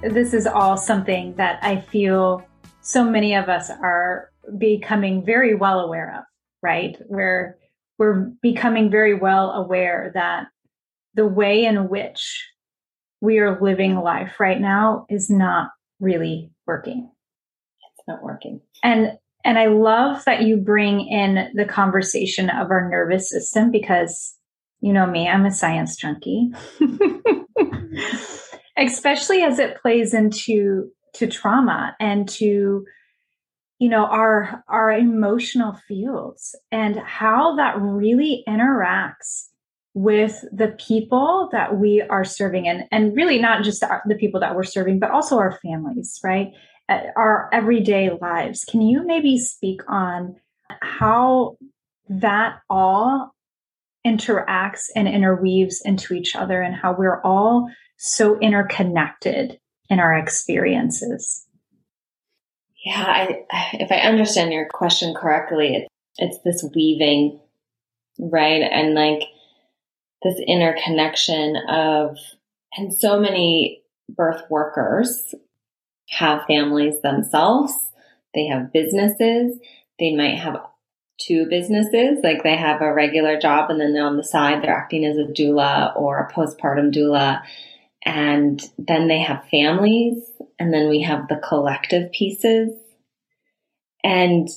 This 0.02 0.34
is 0.34 0.48
all 0.48 0.76
something 0.76 1.34
that 1.36 1.64
I 1.64 1.80
feel 1.80 2.46
so 2.82 3.06
many 3.06 3.36
of 3.36 3.48
us 3.48 3.70
are 3.70 4.32
becoming 4.58 5.26
very 5.26 5.56
well 5.56 5.80
aware 5.80 6.14
of 6.18 6.33
right? 6.64 6.98
Where 7.08 7.58
we're 8.00 8.32
becoming 8.42 8.90
very 8.90 9.14
well 9.14 9.52
aware 9.52 10.12
that 10.16 10.48
the 11.14 11.28
way 11.28 11.66
in 11.66 11.90
which 11.90 12.50
we 13.22 13.38
are 13.38 13.62
living 13.62 13.98
life 13.98 14.40
right 14.40 14.60
now 14.60 15.06
is 15.10 15.30
not 15.30 15.70
really 16.00 16.52
working. 16.66 17.12
It's 17.96 18.08
not 18.08 18.24
working. 18.24 18.62
And 18.84 19.18
and 19.46 19.60
I 19.60 19.68
love 19.68 20.24
that 20.26 20.44
you 20.44 20.58
bring 20.58 21.02
in 21.02 21.52
the 21.54 21.66
conversation 21.66 22.50
of 22.50 22.72
our 22.72 22.90
nervous 22.90 23.30
system 23.30 23.72
because 23.72 24.36
you 24.82 24.92
know 24.94 25.06
me, 25.06 25.28
I'm 25.28 25.46
a 25.46 25.52
science 25.52 25.96
junkie. 25.96 26.52
Especially 28.78 29.44
as 29.44 29.60
it 29.60 29.80
plays 29.82 30.14
into 30.14 30.90
to 31.14 31.28
trauma 31.28 31.96
and 32.00 32.28
to 32.28 32.86
you 33.84 33.90
know 33.90 34.06
our 34.06 34.64
our 34.68 34.92
emotional 34.92 35.74
fields 35.88 36.56
and 36.72 36.98
how 36.98 37.56
that 37.56 37.76
really 37.80 38.44
interacts 38.48 39.48
with 39.94 40.44
the 40.52 40.70
people 40.80 41.50
that 41.52 41.78
we 41.78 42.02
are 42.02 42.24
serving 42.24 42.68
and 42.68 42.86
and 42.92 43.16
really 43.16 43.40
not 43.40 43.64
just 43.64 43.82
the 43.82 44.16
people 44.16 44.40
that 44.40 44.56
we're 44.56 44.64
serving 44.64 45.00
but 45.00 45.12
also 45.12 45.38
our 45.38 45.60
families 45.62 46.20
right 46.24 46.52
uh, 46.90 47.02
our 47.18 47.50
everyday 47.52 48.10
lives 48.22 48.64
can 48.64 48.82
you 48.82 49.06
maybe 49.06 49.38
speak 49.38 49.82
on 49.88 50.36
how 50.82 51.58
that 52.08 52.60
all 52.70 53.34
interacts 54.06 54.84
and 54.96 55.08
interweaves 55.08 55.82
into 55.86 56.14
each 56.14 56.36
other 56.36 56.62
and 56.62 56.76
how 56.76 56.94
we're 56.94 57.22
all 57.22 57.70
so 57.98 58.38
interconnected 58.40 59.60
in 59.90 60.00
our 60.00 60.16
experiences? 60.18 61.46
Yeah, 62.84 63.04
I, 63.06 63.46
if 63.74 63.92
I 63.92 63.98
understand 63.98 64.52
your 64.52 64.68
question 64.68 65.14
correctly, 65.14 65.76
it's, 65.76 65.88
it's 66.18 66.44
this 66.44 66.70
weaving, 66.76 67.40
right? 68.20 68.62
And 68.62 68.94
like 68.94 69.24
this 70.22 70.40
interconnection 70.46 71.56
of, 71.70 72.18
and 72.76 72.94
so 72.94 73.20
many 73.20 73.84
birth 74.10 74.44
workers 74.50 75.34
have 76.10 76.46
families 76.46 77.02
themselves. 77.02 77.74
They 78.34 78.48
have 78.48 78.74
businesses. 78.74 79.58
They 80.00 80.16
might 80.16 80.38
have 80.38 80.58
two 81.20 81.46
businesses, 81.50 82.20
like 82.24 82.44
they 82.44 82.56
have 82.58 82.82
a 82.82 82.94
regular 82.94 83.40
job 83.40 83.70
and 83.70 83.80
then 83.80 83.96
on 83.98 84.18
the 84.18 84.24
side 84.24 84.62
they're 84.62 84.76
acting 84.76 85.06
as 85.06 85.18
a 85.18 85.32
doula 85.32 85.96
or 85.96 86.20
a 86.20 86.34
postpartum 86.34 86.94
doula. 86.94 87.42
And 88.06 88.62
then 88.78 89.08
they 89.08 89.20
have 89.20 89.48
families 89.50 90.33
and 90.64 90.74
then 90.74 90.88
we 90.88 91.02
have 91.02 91.28
the 91.28 91.36
collective 91.36 92.10
pieces. 92.14 92.72
And 94.02 94.48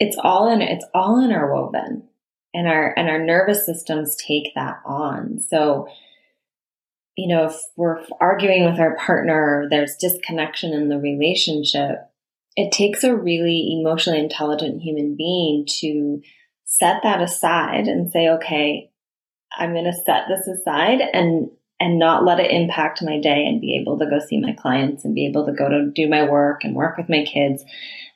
it's 0.00 0.16
all 0.18 0.50
in 0.50 0.60
it's 0.62 0.84
all 0.92 1.24
interwoven. 1.24 2.08
And 2.52 2.66
our 2.66 2.92
and 2.96 3.08
our 3.08 3.20
nervous 3.20 3.64
systems 3.64 4.16
take 4.16 4.52
that 4.56 4.80
on. 4.84 5.38
So 5.38 5.86
you 7.16 7.28
know, 7.28 7.46
if 7.46 7.56
we're 7.76 8.00
arguing 8.20 8.64
with 8.64 8.80
our 8.80 8.96
partner, 8.96 9.66
there's 9.70 9.96
disconnection 9.96 10.72
in 10.72 10.88
the 10.88 10.98
relationship, 10.98 11.98
it 12.56 12.72
takes 12.72 13.04
a 13.04 13.14
really 13.14 13.76
emotionally 13.78 14.20
intelligent 14.20 14.82
human 14.82 15.16
being 15.16 15.66
to 15.80 16.20
set 16.64 17.02
that 17.04 17.20
aside 17.20 17.86
and 17.86 18.10
say, 18.10 18.28
okay, 18.28 18.90
I'm 19.56 19.72
going 19.72 19.84
to 19.84 20.02
set 20.04 20.24
this 20.28 20.46
aside 20.46 21.00
and 21.12 21.50
and 21.80 21.98
not 21.98 22.24
let 22.24 22.40
it 22.40 22.50
impact 22.50 23.02
my 23.02 23.20
day 23.20 23.44
and 23.46 23.60
be 23.60 23.78
able 23.80 23.98
to 23.98 24.06
go 24.06 24.18
see 24.18 24.40
my 24.40 24.52
clients 24.52 25.04
and 25.04 25.14
be 25.14 25.26
able 25.26 25.46
to 25.46 25.52
go 25.52 25.68
to 25.68 25.90
do 25.94 26.08
my 26.08 26.28
work 26.28 26.64
and 26.64 26.74
work 26.74 26.96
with 26.96 27.08
my 27.08 27.24
kids 27.24 27.64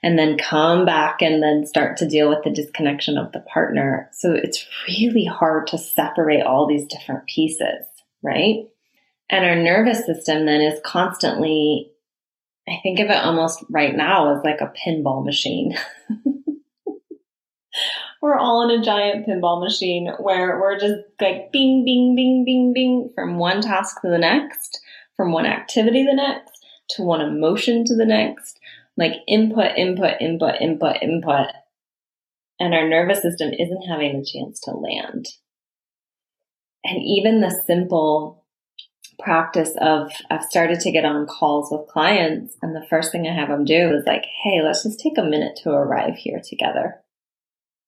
and 0.02 0.18
then 0.18 0.36
come 0.36 0.84
back 0.84 1.22
and 1.22 1.42
then 1.42 1.64
start 1.64 1.96
to 1.96 2.08
deal 2.08 2.28
with 2.28 2.42
the 2.42 2.50
disconnection 2.50 3.16
of 3.16 3.30
the 3.30 3.40
partner. 3.40 4.10
So 4.12 4.32
it's 4.32 4.66
really 4.88 5.24
hard 5.24 5.68
to 5.68 5.78
separate 5.78 6.42
all 6.42 6.66
these 6.66 6.86
different 6.86 7.26
pieces, 7.26 7.86
right? 8.20 8.66
And 9.30 9.44
our 9.44 9.56
nervous 9.56 10.04
system 10.04 10.44
then 10.44 10.60
is 10.60 10.80
constantly, 10.84 11.92
I 12.68 12.80
think 12.82 12.98
of 12.98 13.10
it 13.10 13.16
almost 13.16 13.64
right 13.70 13.94
now 13.94 14.36
as 14.36 14.44
like 14.44 14.60
a 14.60 14.72
pinball 14.86 15.24
machine. 15.24 15.76
we're 18.22 18.38
all 18.38 18.62
in 18.62 18.80
a 18.80 18.82
giant 18.82 19.26
pinball 19.26 19.60
machine 19.60 20.08
where 20.20 20.60
we're 20.60 20.78
just 20.78 21.00
like 21.20 21.50
bing, 21.50 21.84
bing, 21.84 22.14
bing, 22.14 22.44
bing, 22.44 22.72
bing 22.72 23.10
from 23.16 23.36
one 23.36 23.60
task 23.60 24.00
to 24.00 24.08
the 24.08 24.16
next, 24.16 24.80
from 25.16 25.32
one 25.32 25.44
activity 25.44 26.04
to 26.04 26.10
the 26.10 26.16
next, 26.16 26.64
to 26.90 27.02
one 27.02 27.20
emotion 27.20 27.84
to 27.84 27.96
the 27.96 28.06
next, 28.06 28.60
like 28.96 29.14
input, 29.26 29.76
input, 29.76 30.20
input, 30.20 30.54
input, 30.60 31.02
input. 31.02 31.48
And 32.60 32.74
our 32.74 32.88
nervous 32.88 33.22
system 33.22 33.50
isn't 33.58 33.88
having 33.88 34.14
a 34.14 34.24
chance 34.24 34.60
to 34.60 34.70
land. 34.70 35.26
And 36.84 37.02
even 37.02 37.40
the 37.40 37.50
simple 37.66 38.44
practice 39.18 39.72
of 39.80 40.12
I've 40.30 40.44
started 40.44 40.78
to 40.80 40.92
get 40.92 41.04
on 41.04 41.26
calls 41.26 41.70
with 41.72 41.88
clients 41.88 42.56
and 42.62 42.74
the 42.74 42.86
first 42.88 43.10
thing 43.10 43.26
I 43.26 43.34
have 43.34 43.48
them 43.48 43.64
do 43.64 43.90
is 43.90 44.04
like, 44.06 44.24
hey, 44.44 44.60
let's 44.62 44.84
just 44.84 45.00
take 45.00 45.18
a 45.18 45.24
minute 45.24 45.58
to 45.64 45.70
arrive 45.70 46.14
here 46.14 46.40
together. 46.48 47.02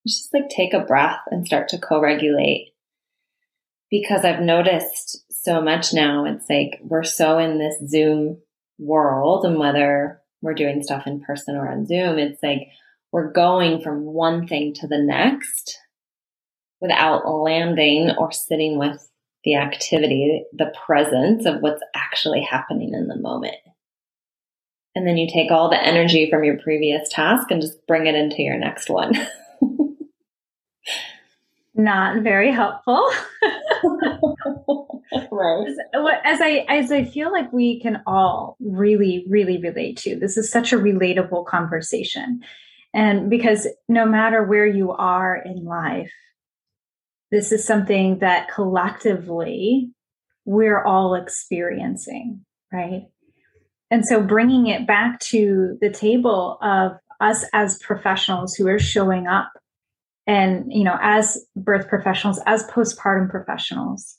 Just 0.07 0.33
like 0.35 0.49
take 0.49 0.75
a 0.75 0.81
breath 0.81 1.21
and 1.31 1.47
start 1.47 1.69
to 1.69 1.79
co-regulate. 1.79 2.73
Because 3.91 4.25
I've 4.25 4.41
noticed 4.41 5.25
so 5.31 5.61
much 5.61 5.93
now, 5.93 6.25
it's 6.25 6.49
like 6.49 6.81
we're 6.83 7.05
so 7.05 7.39
in 7.39 7.59
this 7.59 7.77
Zoom 7.89 8.39
world 8.79 9.45
and 9.45 9.59
whether 9.59 10.21
we're 10.43 10.55
doing 10.55 10.83
stuff 10.83 11.07
in 11.07 11.21
person 11.21 11.57
or 11.57 11.69
on 11.69 11.87
Zoom, 11.87 12.19
it's 12.19 12.43
like 12.43 12.69
we're 13.13 13.31
going 13.31 13.81
from 13.81 14.05
one 14.05 14.47
thing 14.47 14.75
to 14.75 14.89
the 14.89 14.99
next 14.99 15.79
without 16.81 17.27
landing 17.27 18.11
or 18.19 18.33
sitting 18.33 18.79
with 18.79 19.11
the 19.45 19.57
activity, 19.57 20.45
the 20.53 20.73
presence 20.87 21.47
of 21.47 21.61
what's 21.61 21.83
actually 21.95 22.43
happening 22.43 22.93
in 22.95 23.07
the 23.07 23.17
moment. 23.17 23.57
And 24.95 25.07
then 25.07 25.17
you 25.17 25.29
take 25.33 25.51
all 25.51 25.71
the 25.71 25.83
energy 25.83 26.29
from 26.31 26.45
your 26.45 26.59
previous 26.59 27.09
task 27.09 27.51
and 27.51 27.61
just 27.61 27.87
bring 27.87 28.07
it 28.07 28.15
into 28.15 28.43
your 28.43 28.59
next 28.59 28.89
one. 28.89 29.13
Not 31.75 32.23
very 32.23 32.53
helpful. 32.53 33.11
right. 35.31 35.67
As 36.25 36.41
I 36.41 36.65
as 36.69 36.93
I 36.93 37.05
feel 37.05 37.33
like 37.33 37.53
we 37.53 37.81
can 37.81 38.03
all 38.07 38.57
really 38.61 39.25
really 39.29 39.59
relate 39.59 39.97
to. 39.99 40.17
This 40.17 40.37
is 40.37 40.51
such 40.51 40.73
a 40.73 40.79
relatable 40.79 41.47
conversation. 41.47 42.41
And 42.93 43.29
because 43.29 43.67
no 43.89 44.07
matter 44.07 44.45
where 44.45 44.67
you 44.67 44.93
are 44.93 45.35
in 45.35 45.65
life, 45.65 46.13
this 47.33 47.51
is 47.51 47.65
something 47.65 48.21
that 48.21 48.49
collectively 48.49 49.91
we're 50.45 50.83
all 50.83 51.15
experiencing, 51.17 52.45
right? 52.73 53.09
And 53.91 54.05
so 54.07 54.23
bringing 54.23 54.69
it 54.69 54.87
back 54.87 55.19
to 55.21 55.77
the 55.81 55.91
table 55.91 56.59
of 56.63 56.93
us 57.21 57.45
as 57.53 57.79
professionals 57.79 58.55
who 58.55 58.69
are 58.69 58.79
showing 58.79 59.27
up 59.27 59.51
and, 60.27 60.73
you 60.73 60.85
know, 60.85 60.99
as 61.01 61.45
birth 61.57 61.89
professionals, 61.89 62.41
as 62.47 62.65
postpartum 62.65 63.31
professionals, 63.31 64.17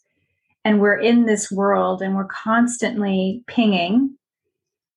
and 0.63 0.79
we're 0.79 0.99
in 0.99 1.25
this 1.25 1.51
world 1.51 2.01
and 2.01 2.15
we're 2.15 2.25
constantly 2.25 3.43
pinging 3.47 4.17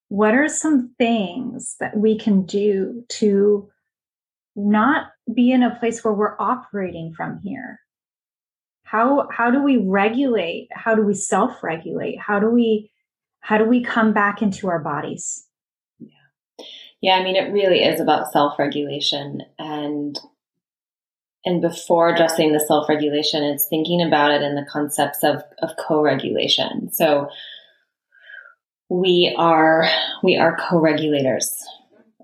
what 0.08 0.34
are 0.34 0.48
some 0.48 0.94
things 0.98 1.76
that 1.80 1.96
we 1.96 2.18
can 2.18 2.44
do 2.44 3.04
to 3.08 3.68
not 4.56 5.10
be 5.32 5.52
in 5.52 5.62
a 5.62 5.76
place 5.76 6.02
where 6.02 6.14
we're 6.14 6.40
operating 6.40 7.12
from 7.12 7.38
here? 7.42 7.80
How 8.82 9.28
how 9.30 9.50
do 9.50 9.62
we 9.62 9.76
regulate 9.76 10.68
how 10.72 10.94
do 10.94 11.02
we 11.02 11.14
self-regulate? 11.14 12.18
How 12.18 12.40
do 12.40 12.50
we 12.50 12.90
how 13.40 13.58
do 13.58 13.64
we 13.64 13.84
come 13.84 14.12
back 14.14 14.40
into 14.40 14.68
our 14.68 14.80
bodies? 14.80 15.46
Yeah. 15.98 16.64
Yeah 17.02 17.16
i 17.16 17.22
mean 17.22 17.36
it 17.36 17.52
really 17.52 17.82
is 17.82 18.00
about 18.00 18.32
self-regulation 18.32 19.42
and 19.58 20.18
and 21.48 21.62
before 21.62 22.10
addressing 22.10 22.52
the 22.52 22.60
self-regulation 22.60 23.42
it's 23.42 23.66
thinking 23.66 24.02
about 24.02 24.30
it 24.30 24.42
in 24.42 24.54
the 24.54 24.66
concepts 24.70 25.24
of 25.24 25.42
of 25.62 25.70
co-regulation 25.76 26.90
so 26.92 27.28
we 28.88 29.34
are 29.36 29.88
we 30.22 30.36
are 30.36 30.56
co-regulators 30.56 31.64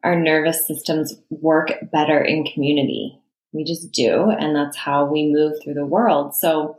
our 0.03 0.15
nervous 0.15 0.67
systems 0.67 1.15
work 1.31 1.73
better 1.91 2.21
in 2.21 2.45
community 2.45 3.19
we 3.55 3.65
just 3.65 3.93
do. 3.93 4.31
And 4.31 4.55
that's 4.55 4.77
how 4.77 5.07
we 5.07 5.33
move 5.33 5.55
through 5.63 5.75
the 5.75 5.87
world. 5.87 6.35
So, 6.35 6.79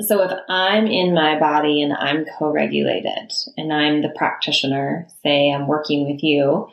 so 0.00 0.22
if 0.22 0.32
I'm 0.48 0.86
in 0.86 1.12
my 1.12 1.38
body 1.38 1.82
and 1.82 1.92
I'm 1.92 2.24
co-regulated 2.38 3.32
and 3.56 3.72
I'm 3.72 4.00
the 4.00 4.14
practitioner, 4.16 5.06
say 5.22 5.50
I'm 5.50 5.66
working 5.66 6.10
with 6.10 6.22
you, 6.22 6.68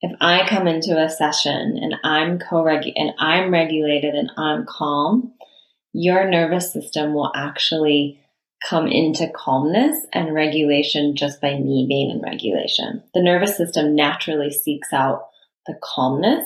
if 0.00 0.12
I 0.20 0.46
come 0.46 0.66
into 0.66 0.98
a 0.98 1.08
session 1.08 1.78
and 1.80 1.94
I'm 2.04 2.38
co 2.38 2.66
and 2.66 3.12
I'm 3.18 3.52
regulated 3.52 4.14
and 4.14 4.30
I'm 4.36 4.66
calm, 4.66 5.32
your 5.92 6.28
nervous 6.28 6.72
system 6.72 7.14
will 7.14 7.32
actually 7.34 8.20
come 8.68 8.86
into 8.86 9.30
calmness 9.34 9.96
and 10.12 10.34
regulation 10.34 11.14
just 11.16 11.40
by 11.40 11.54
me 11.54 11.86
being 11.88 12.10
in 12.10 12.20
regulation. 12.20 13.02
The 13.14 13.22
nervous 13.22 13.56
system 13.56 13.94
naturally 13.94 14.50
seeks 14.50 14.92
out 14.92 15.26
the 15.66 15.78
calmness 15.82 16.44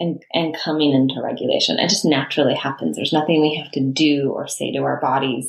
and, 0.00 0.22
and 0.32 0.56
coming 0.56 0.92
into 0.92 1.22
regulation. 1.22 1.78
It 1.78 1.88
just 1.88 2.04
naturally 2.04 2.54
happens. 2.54 2.96
There's 2.96 3.12
nothing 3.12 3.40
we 3.40 3.54
have 3.54 3.70
to 3.72 3.80
do 3.80 4.32
or 4.34 4.48
say 4.48 4.72
to 4.72 4.80
our 4.80 5.00
bodies 5.00 5.48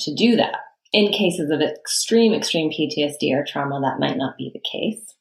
to 0.00 0.14
do 0.14 0.36
that. 0.36 0.56
In 0.92 1.12
cases 1.12 1.50
of 1.50 1.60
extreme, 1.60 2.32
extreme 2.32 2.70
PTSD 2.70 3.34
or 3.34 3.44
trauma, 3.44 3.80
that 3.80 3.98
might 3.98 4.16
not 4.16 4.36
be 4.36 4.52
the 4.54 4.60
case. 4.60 5.13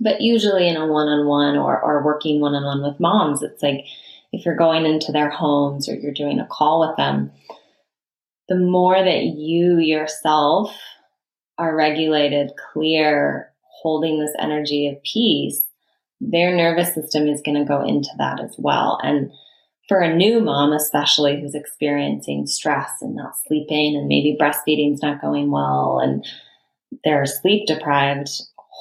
But 0.00 0.20
usually 0.20 0.68
in 0.68 0.76
a 0.76 0.86
one 0.86 1.08
on 1.08 1.26
one 1.26 1.56
or, 1.56 1.80
or 1.80 2.04
working 2.04 2.40
one 2.40 2.54
on 2.54 2.64
one 2.64 2.88
with 2.88 3.00
moms, 3.00 3.42
it's 3.42 3.62
like 3.62 3.84
if 4.32 4.44
you're 4.44 4.56
going 4.56 4.86
into 4.86 5.12
their 5.12 5.30
homes 5.30 5.88
or 5.88 5.94
you're 5.94 6.12
doing 6.12 6.38
a 6.38 6.46
call 6.46 6.86
with 6.86 6.96
them, 6.96 7.32
the 8.48 8.56
more 8.56 9.02
that 9.02 9.24
you 9.24 9.78
yourself 9.78 10.74
are 11.58 11.74
regulated, 11.74 12.52
clear, 12.72 13.52
holding 13.82 14.20
this 14.20 14.34
energy 14.38 14.88
of 14.88 15.02
peace, 15.02 15.62
their 16.20 16.54
nervous 16.54 16.94
system 16.94 17.28
is 17.28 17.42
going 17.44 17.58
to 17.58 17.68
go 17.68 17.84
into 17.84 18.10
that 18.18 18.40
as 18.40 18.54
well. 18.58 18.98
And 19.02 19.30
for 19.88 20.00
a 20.00 20.14
new 20.14 20.40
mom, 20.40 20.72
especially 20.72 21.40
who's 21.40 21.54
experiencing 21.54 22.46
stress 22.46 22.90
and 23.00 23.14
not 23.14 23.32
sleeping, 23.46 23.96
and 23.96 24.06
maybe 24.06 24.36
breastfeeding's 24.40 25.02
not 25.02 25.20
going 25.20 25.50
well, 25.50 26.00
and 26.02 26.24
they're 27.04 27.24
sleep 27.26 27.66
deprived, 27.66 28.30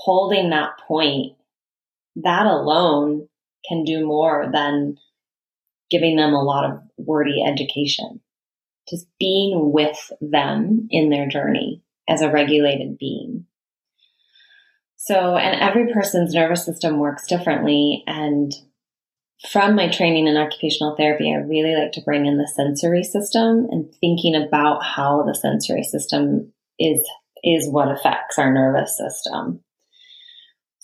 holding 0.08 0.52
that 0.52 0.80
point, 0.88 1.34
that 2.16 2.46
alone 2.46 3.28
can 3.68 3.84
do 3.84 4.08
more 4.08 4.50
than 4.54 4.98
giving 5.92 6.16
them 6.16 6.34
a 6.34 6.42
lot 6.42 6.64
of 6.64 6.80
wordy 6.98 7.44
education. 7.46 8.22
just 8.90 9.08
being 9.20 9.72
with 9.74 10.12
them 10.22 10.88
in 10.92 11.10
their 11.10 11.28
journey 11.28 11.82
as 12.08 12.22
a 12.22 12.32
regulated 12.32 12.98
being. 12.98 13.46
So, 14.96 15.36
and 15.36 15.60
every 15.60 15.94
person's 15.94 16.34
nervous 16.34 16.66
system 16.66 17.00
works 17.00 17.28
differently. 17.28 18.04
And 18.08 18.52
from 19.50 19.76
my 19.76 19.90
training 19.90 20.28
in 20.28 20.38
occupational 20.38 20.96
therapy, 20.96 21.32
I 21.32 21.40
really 21.40 21.76
like 21.76 21.92
to 21.94 22.02
bring 22.02 22.26
in 22.26 22.38
the 22.38 22.48
sensory 22.48 23.04
system 23.04 23.68
and 23.70 23.94
thinking 24.02 24.36
about 24.36 24.84
how 24.84 25.24
the 25.24 25.36
sensory 25.36 25.84
system 25.84 26.52
is, 26.80 27.02
is 27.44 27.70
what 27.70 27.92
affects 27.92 28.40
our 28.40 28.52
nervous 28.52 28.98
system. 28.98 29.62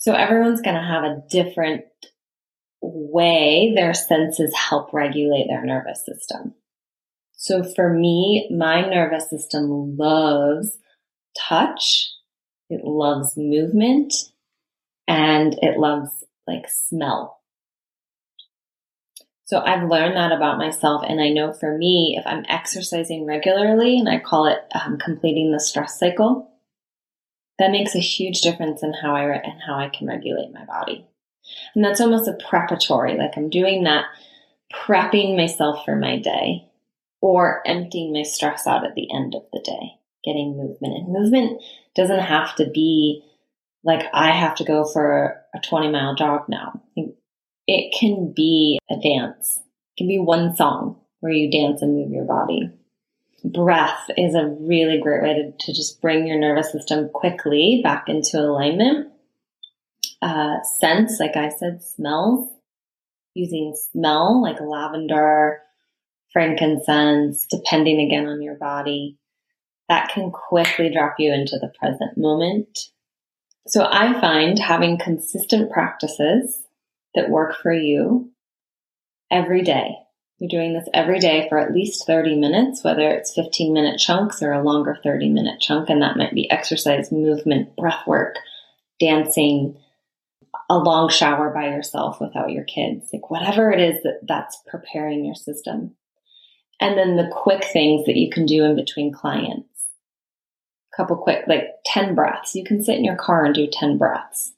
So 0.04 0.12
everyone's 0.12 0.60
going 0.60 0.76
to 0.76 0.82
have 0.82 1.02
a 1.02 1.22
different 1.30 1.84
way 2.82 3.72
their 3.74 3.94
senses 3.94 4.54
help 4.54 4.92
regulate 4.92 5.46
their 5.48 5.64
nervous 5.64 6.04
system. 6.04 6.52
So 7.32 7.64
for 7.64 7.90
me, 7.90 8.46
my 8.54 8.82
nervous 8.82 9.30
system 9.30 9.96
loves 9.96 10.76
touch. 11.34 12.10
It 12.68 12.84
loves 12.84 13.38
movement 13.38 14.12
and 15.08 15.58
it 15.62 15.78
loves 15.78 16.10
like 16.46 16.66
smell. 16.68 17.40
So 19.46 19.60
I've 19.60 19.88
learned 19.88 20.18
that 20.18 20.32
about 20.32 20.58
myself. 20.58 21.02
And 21.08 21.18
I 21.18 21.30
know 21.30 21.54
for 21.54 21.78
me, 21.78 22.16
if 22.18 22.26
I'm 22.26 22.44
exercising 22.46 23.24
regularly 23.24 23.98
and 23.98 24.10
I 24.10 24.18
call 24.18 24.48
it 24.48 24.58
um, 24.74 24.98
completing 24.98 25.50
the 25.50 25.60
stress 25.60 25.98
cycle, 25.98 26.53
that 27.58 27.70
makes 27.70 27.94
a 27.94 28.00
huge 28.00 28.40
difference 28.40 28.82
in 28.82 28.92
how 28.92 29.14
I, 29.14 29.24
and 29.24 29.60
how 29.66 29.78
I 29.78 29.88
can 29.88 30.06
regulate 30.06 30.52
my 30.52 30.64
body. 30.64 31.06
And 31.74 31.84
that's 31.84 32.00
almost 32.00 32.28
a 32.28 32.38
preparatory, 32.48 33.16
like 33.16 33.36
I'm 33.36 33.50
doing 33.50 33.84
that, 33.84 34.06
prepping 34.74 35.36
myself 35.36 35.84
for 35.84 35.96
my 35.96 36.18
day 36.18 36.68
or 37.20 37.62
emptying 37.66 38.12
my 38.12 38.22
stress 38.22 38.66
out 38.66 38.84
at 38.84 38.94
the 38.94 39.08
end 39.14 39.34
of 39.34 39.42
the 39.52 39.60
day, 39.60 39.98
getting 40.24 40.56
movement. 40.56 40.94
And 40.94 41.12
movement 41.12 41.62
doesn't 41.94 42.20
have 42.20 42.54
to 42.56 42.68
be 42.68 43.22
like 43.84 44.06
I 44.12 44.30
have 44.30 44.54
to 44.56 44.64
go 44.64 44.84
for 44.84 45.40
a 45.54 45.60
20 45.60 45.90
mile 45.90 46.14
jog 46.14 46.48
now. 46.48 46.82
It 47.66 47.94
can 47.98 48.32
be 48.34 48.78
a 48.90 48.96
dance. 48.96 49.58
It 49.58 49.98
can 49.98 50.08
be 50.08 50.18
one 50.18 50.56
song 50.56 51.00
where 51.20 51.32
you 51.32 51.50
dance 51.50 51.82
and 51.82 51.94
move 51.94 52.10
your 52.10 52.24
body. 52.24 52.70
Breath 53.44 54.10
is 54.16 54.34
a 54.34 54.46
really 54.46 54.98
great 54.98 55.22
way 55.22 55.34
to, 55.34 55.66
to 55.66 55.72
just 55.74 56.00
bring 56.00 56.26
your 56.26 56.38
nervous 56.38 56.72
system 56.72 57.10
quickly 57.10 57.80
back 57.84 58.08
into 58.08 58.38
alignment. 58.38 59.12
Uh, 60.22 60.62
sense, 60.78 61.20
like 61.20 61.36
I 61.36 61.50
said, 61.50 61.82
smells. 61.82 62.48
Using 63.34 63.76
smell 63.76 64.40
like 64.40 64.60
lavender, 64.60 65.60
frankincense, 66.32 67.46
depending 67.50 68.00
again 68.00 68.26
on 68.26 68.40
your 68.40 68.54
body, 68.54 69.18
that 69.88 70.08
can 70.08 70.30
quickly 70.30 70.90
drop 70.90 71.16
you 71.18 71.32
into 71.32 71.58
the 71.58 71.72
present 71.78 72.16
moment. 72.16 72.78
So 73.66 73.86
I 73.90 74.18
find 74.20 74.58
having 74.58 74.98
consistent 74.98 75.70
practices 75.70 76.62
that 77.14 77.28
work 77.28 77.56
for 77.62 77.72
you 77.72 78.30
every 79.30 79.62
day. 79.62 79.96
You're 80.38 80.48
doing 80.48 80.74
this 80.74 80.88
every 80.92 81.20
day 81.20 81.46
for 81.48 81.58
at 81.58 81.72
least 81.72 82.06
30 82.06 82.36
minutes, 82.36 82.82
whether 82.82 83.08
it's 83.08 83.34
15 83.34 83.72
minute 83.72 83.98
chunks 83.98 84.42
or 84.42 84.52
a 84.52 84.62
longer 84.62 84.98
30 85.02 85.30
minute 85.30 85.60
chunk. 85.60 85.88
And 85.88 86.02
that 86.02 86.16
might 86.16 86.34
be 86.34 86.50
exercise, 86.50 87.12
movement, 87.12 87.76
breath 87.76 88.06
work, 88.06 88.36
dancing, 88.98 89.78
a 90.68 90.78
long 90.78 91.08
shower 91.08 91.50
by 91.50 91.66
yourself 91.66 92.20
without 92.20 92.50
your 92.50 92.64
kids, 92.64 93.10
like 93.12 93.30
whatever 93.30 93.70
it 93.70 93.80
is 93.80 94.02
that 94.02 94.20
that's 94.26 94.58
preparing 94.66 95.24
your 95.24 95.34
system. 95.34 95.94
And 96.80 96.98
then 96.98 97.16
the 97.16 97.30
quick 97.32 97.64
things 97.64 98.06
that 98.06 98.16
you 98.16 98.30
can 98.30 98.46
do 98.46 98.64
in 98.64 98.74
between 98.74 99.12
clients. 99.12 99.68
A 100.92 100.96
couple 100.96 101.16
quick, 101.16 101.44
like 101.46 101.68
10 101.86 102.14
breaths. 102.14 102.54
You 102.54 102.64
can 102.64 102.82
sit 102.82 102.96
in 102.96 103.04
your 103.04 103.16
car 103.16 103.44
and 103.44 103.54
do 103.54 103.68
10 103.70 103.98
breaths. 103.98 104.52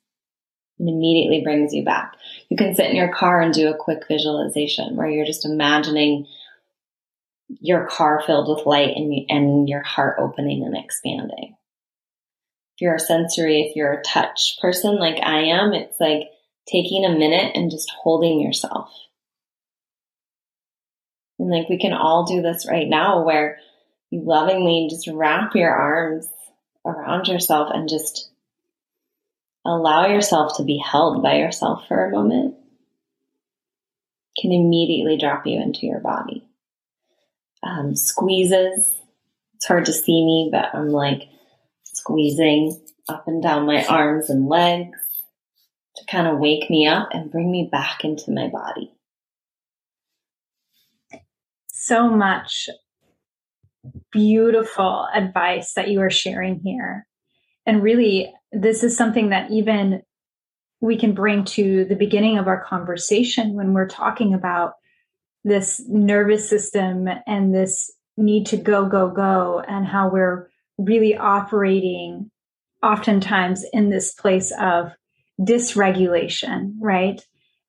It 0.78 0.84
immediately 0.84 1.42
brings 1.42 1.72
you 1.72 1.84
back. 1.84 2.14
You 2.48 2.56
can 2.56 2.74
sit 2.74 2.90
in 2.90 2.96
your 2.96 3.12
car 3.12 3.40
and 3.40 3.52
do 3.52 3.68
a 3.68 3.76
quick 3.76 4.04
visualization 4.08 4.96
where 4.96 5.08
you're 5.08 5.26
just 5.26 5.44
imagining 5.44 6.26
your 7.48 7.86
car 7.86 8.22
filled 8.26 8.48
with 8.48 8.66
light 8.66 8.96
and, 8.96 9.12
and 9.28 9.68
your 9.68 9.82
heart 9.82 10.16
opening 10.18 10.64
and 10.64 10.76
expanding. 10.76 11.56
If 12.74 12.82
you're 12.82 12.96
a 12.96 13.00
sensory, 13.00 13.62
if 13.62 13.76
you're 13.76 13.92
a 13.92 14.02
touch 14.02 14.58
person 14.60 14.96
like 14.96 15.22
I 15.22 15.44
am, 15.44 15.72
it's 15.72 15.98
like 15.98 16.28
taking 16.68 17.04
a 17.04 17.16
minute 17.16 17.52
and 17.54 17.70
just 17.70 17.90
holding 17.90 18.40
yourself 18.40 18.90
and 21.38 21.50
like 21.50 21.68
we 21.68 21.78
can 21.78 21.92
all 21.92 22.24
do 22.24 22.42
this 22.42 22.66
right 22.68 22.88
now 22.88 23.22
where 23.22 23.58
you 24.10 24.22
lovingly 24.22 24.88
just 24.90 25.08
wrap 25.08 25.54
your 25.54 25.70
arms 25.70 26.28
around 26.84 27.28
yourself 27.28 27.70
and 27.72 27.88
just 27.88 28.30
allow 29.66 30.06
yourself 30.06 30.56
to 30.56 30.64
be 30.64 30.78
held 30.78 31.22
by 31.22 31.36
yourself 31.36 31.86
for 31.88 32.04
a 32.04 32.10
moment 32.10 32.54
can 34.40 34.52
immediately 34.52 35.16
drop 35.16 35.46
you 35.46 35.60
into 35.60 35.86
your 35.86 36.00
body. 36.00 36.46
Um, 37.62 37.96
squeezes. 37.96 38.86
It's 39.54 39.66
hard 39.66 39.86
to 39.86 39.92
see 39.92 40.24
me, 40.24 40.50
but 40.52 40.74
I'm 40.74 40.90
like 40.90 41.22
squeezing 41.84 42.78
up 43.08 43.26
and 43.26 43.42
down 43.42 43.66
my 43.66 43.84
arms 43.84 44.28
and 44.28 44.48
legs 44.48 44.98
to 45.96 46.04
kind 46.06 46.26
of 46.26 46.38
wake 46.38 46.68
me 46.68 46.86
up 46.86 47.08
and 47.12 47.30
bring 47.30 47.50
me 47.50 47.68
back 47.72 48.04
into 48.04 48.30
my 48.30 48.48
body 48.48 48.92
so 51.86 52.10
much 52.10 52.68
beautiful 54.10 55.06
advice 55.14 55.74
that 55.74 55.88
you 55.88 56.00
are 56.00 56.10
sharing 56.10 56.58
here. 56.58 57.06
And 57.64 57.80
really, 57.82 58.34
this 58.60 58.82
is 58.82 58.96
something 58.96 59.28
that 59.30 59.50
even 59.50 60.02
we 60.80 60.96
can 60.96 61.12
bring 61.12 61.44
to 61.44 61.84
the 61.84 61.96
beginning 61.96 62.38
of 62.38 62.46
our 62.46 62.62
conversation 62.64 63.54
when 63.54 63.72
we're 63.72 63.88
talking 63.88 64.34
about 64.34 64.74
this 65.44 65.82
nervous 65.88 66.48
system 66.48 67.08
and 67.26 67.54
this 67.54 67.92
need 68.16 68.46
to 68.46 68.56
go, 68.56 68.86
go, 68.86 69.10
go, 69.10 69.62
and 69.68 69.86
how 69.86 70.08
we're 70.08 70.48
really 70.78 71.16
operating 71.16 72.30
oftentimes 72.82 73.64
in 73.72 73.90
this 73.90 74.12
place 74.14 74.52
of 74.60 74.90
dysregulation, 75.40 76.72
right? 76.80 77.22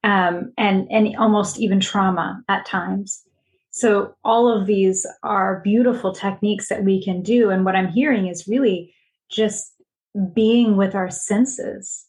Um, 0.04 0.54
and 0.58 0.88
and 0.90 1.16
almost 1.18 1.60
even 1.60 1.80
trauma 1.80 2.42
at 2.48 2.66
times. 2.66 3.24
So 3.72 4.16
all 4.24 4.50
of 4.52 4.68
these 4.68 5.06
are 5.24 5.62
beautiful 5.64 6.14
techniques 6.14 6.70
that 6.70 6.84
we 6.84 7.04
can 7.04 7.22
do. 7.22 7.50
And 7.50 7.66
what 7.66 7.76
I'm 7.76 7.90
hearing 7.90 8.28
is 8.28 8.48
really 8.48 8.94
just 9.30 9.74
being 10.34 10.78
with 10.78 10.96
our 10.96 11.10
senses. 11.10 12.06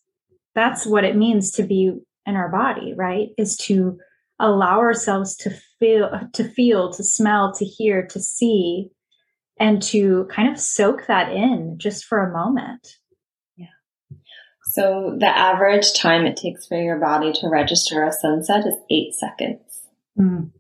That's 0.55 0.87
what 0.87 1.05
it 1.05 1.17
means 1.17 1.51
to 1.53 1.63
be 1.63 1.93
in 2.27 2.37
our 2.37 2.49
body, 2.49 2.95
right? 2.97 3.29
Is 3.37 3.57
to 3.59 3.99
allow 4.39 4.79
ourselves 4.79 5.37
to 5.37 5.51
feel, 5.79 6.11
to 6.33 6.45
feel, 6.45 6.93
to 6.93 7.05
smell, 7.05 7.53
to 7.55 7.65
hear, 7.65 8.07
to 8.07 8.21
see, 8.21 8.91
and 9.59 9.83
to 9.83 10.29
kind 10.31 10.51
of 10.51 10.61
soak 10.61 11.07
that 11.07 11.33
in 11.33 11.77
just 11.79 12.05
for 12.05 12.21
a 12.21 12.33
moment. 12.33 12.97
Yeah. 13.57 13.67
So 14.73 15.17
the 15.19 15.27
average 15.27 15.93
time 15.95 16.25
it 16.27 16.37
takes 16.37 16.67
for 16.67 16.81
your 16.81 16.99
body 16.99 17.33
to 17.33 17.49
register 17.49 18.05
a 18.05 18.13
sunset 18.13 18.67
is 18.67 18.75
eight 18.91 19.15
seconds. 19.15 19.61
Mm. 20.19 20.51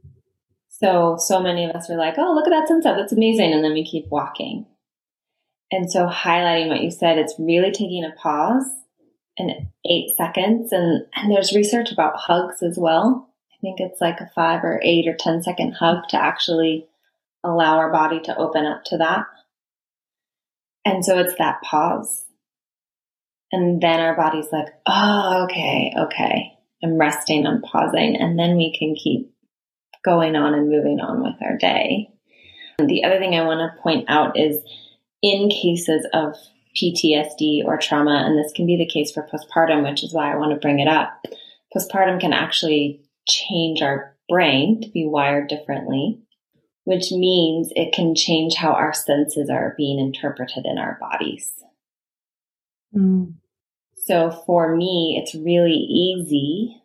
So, 0.69 1.17
so 1.19 1.41
many 1.41 1.65
of 1.65 1.75
us 1.75 1.91
are 1.91 1.97
like, 1.97 2.15
oh, 2.19 2.33
look 2.35 2.47
at 2.47 2.51
that 2.51 2.69
sunset. 2.69 2.97
That's 2.97 3.13
amazing. 3.13 3.53
And 3.53 3.65
then 3.65 3.73
we 3.73 3.85
keep 3.85 4.07
walking. 4.11 4.67
And 5.71 5.91
so 5.91 6.07
highlighting 6.07 6.69
what 6.69 6.83
you 6.83 6.91
said, 6.91 7.19
it's 7.19 7.35
really 7.39 7.71
taking 7.71 8.05
a 8.05 8.19
pause 8.19 8.67
in 9.37 9.69
eight 9.85 10.11
seconds. 10.17 10.73
And, 10.73 11.07
and 11.15 11.31
there's 11.31 11.55
research 11.55 11.93
about 11.93 12.17
hugs 12.17 12.63
as 12.63 12.79
well. 12.79 13.29
I 13.53 13.57
think 13.61 13.81
it's 13.81 14.01
like 14.01 14.21
a 14.21 14.31
five 14.35 14.65
or 14.65 14.81
eight 14.83 15.07
or 15.07 15.15
ten 15.19 15.43
second 15.43 15.73
hug 15.73 16.09
to 16.11 16.17
actually 16.17 16.87
allow 17.45 17.77
our 17.77 17.93
body 17.93 18.21
to 18.21 18.37
open 18.37 18.65
up 18.65 18.85
to 18.87 18.99
that. 18.99 19.27
And 20.85 21.05
so 21.05 21.19
it's 21.19 21.35
that 21.39 21.61
pause. 21.63 22.25
And 23.53 23.81
then 23.81 24.01
our 24.01 24.17
body's 24.17 24.53
like, 24.53 24.69
oh, 24.87 25.45
okay, 25.45 25.93
okay. 25.99 26.53
I'm 26.83 26.99
resting, 26.99 27.47
I'm 27.47 27.63
pausing. 27.63 28.17
And 28.17 28.39
then 28.39 28.57
we 28.57 28.75
can 28.79 28.95
keep 28.95 29.33
going 30.05 30.37
on 30.37 30.55
and 30.55 30.71
moving 30.71 31.01
on 31.01 31.23
with 31.23 31.35
our 31.43 31.57
day. 31.57 32.11
And 32.79 32.89
the 32.89 33.05
other 33.05 33.19
thing 33.19 33.35
I 33.35 33.45
want 33.45 33.59
to 33.59 33.83
point 33.83 34.05
out 34.09 34.39
is 34.39 34.63
in 35.23 35.49
cases 35.49 36.07
of 36.13 36.35
PTSD 36.77 37.65
or 37.65 37.79
trauma, 37.79 38.25
and 38.27 38.39
this 38.39 38.53
can 38.53 38.67
be 38.67 38.77
the 38.77 38.87
case 38.87 39.11
for 39.11 39.29
postpartum, 39.29 39.89
which 39.89 40.03
is 40.03 40.13
why 40.13 40.33
I 40.33 40.37
want 40.37 40.53
to 40.53 40.61
bring 40.61 40.79
it 40.79 40.89
up. 40.89 41.25
Postpartum 41.75 42.21
can 42.21 42.33
actually 42.33 43.03
change 43.29 43.83
our 43.83 44.17
brain 44.29 44.81
to 44.83 44.89
be 44.91 45.07
wired 45.07 45.49
differently, 45.49 46.21
which 46.85 47.11
means 47.11 47.71
it 47.75 47.93
can 47.93 48.15
change 48.15 48.55
how 48.55 48.73
our 48.73 48.93
senses 48.93 49.51
are 49.51 49.75
being 49.77 49.99
interpreted 49.99 50.65
in 50.65 50.79
our 50.79 50.99
bodies. 51.01 51.53
Mm. 52.95 53.35
So 53.97 54.31
for 54.47 54.75
me, 54.75 55.21
it's 55.21 55.35
really 55.35 55.73
easy 55.73 56.83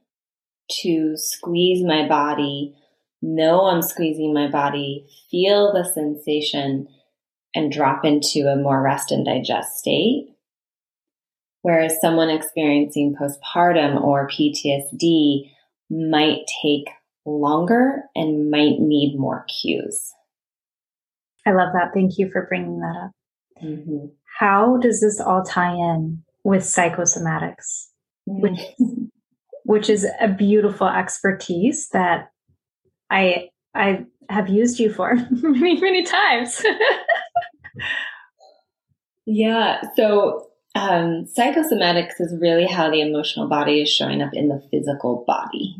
to 0.82 1.16
squeeze 1.16 1.84
my 1.84 2.08
body 2.08 2.76
know 3.24 3.66
I'm 3.68 3.82
squeezing 3.82 4.34
my 4.34 4.48
body, 4.48 5.08
feel 5.32 5.72
the 5.74 5.86
sensation, 5.86 6.88
and 7.56 7.72
drop 7.72 8.04
into 8.04 8.48
a 8.48 8.56
more 8.56 8.82
rest 8.82 9.12
and 9.12 9.26
digest 9.26 9.78
state. 9.78 10.28
Whereas 11.62 12.00
someone 12.02 12.30
experiencing 12.30 13.16
postpartum 13.16 14.02
or 14.02 14.28
PTSD 14.28 15.50
might 15.90 16.42
take 16.62 16.90
longer 17.26 18.04
and 18.16 18.52
might 18.52 18.80
need 18.80 19.18
more 19.18 19.46
cues. 19.62 20.12
I 21.46 21.52
love 21.52 21.74
that. 21.74 21.92
Thank 21.94 22.18
you 22.18 22.30
for 22.32 22.46
bringing 22.48 22.80
that 22.80 23.06
up. 23.06 23.12
Mm-hmm. 23.64 24.08
How 24.40 24.78
does 24.78 25.00
this 25.00 25.22
all 25.22 25.44
tie 25.44 25.74
in 25.74 26.24
with 26.44 26.64
psychosomatics, 26.64 27.88
mm-hmm. 28.28 28.42
which, 28.42 28.60
which 29.64 29.90
is 29.90 30.06
a 30.20 30.28
beautiful 30.28 30.88
expertise 30.88 31.90
that 31.90 32.30
I 33.10 33.50
I 33.76 34.06
have 34.30 34.50
used 34.50 34.80
you 34.80 34.92
for 34.92 35.16
many 35.32 35.80
many 35.80 36.04
times. 36.04 36.64
yeah. 39.26 39.82
So 39.96 40.48
um, 40.76 41.26
psychosomatics 41.38 42.20
is 42.20 42.36
really 42.40 42.66
how 42.66 42.90
the 42.90 43.02
emotional 43.02 43.48
body 43.48 43.82
is 43.82 43.90
showing 43.90 44.22
up 44.22 44.32
in 44.34 44.48
the 44.48 44.62
physical 44.72 45.24
body. 45.28 45.76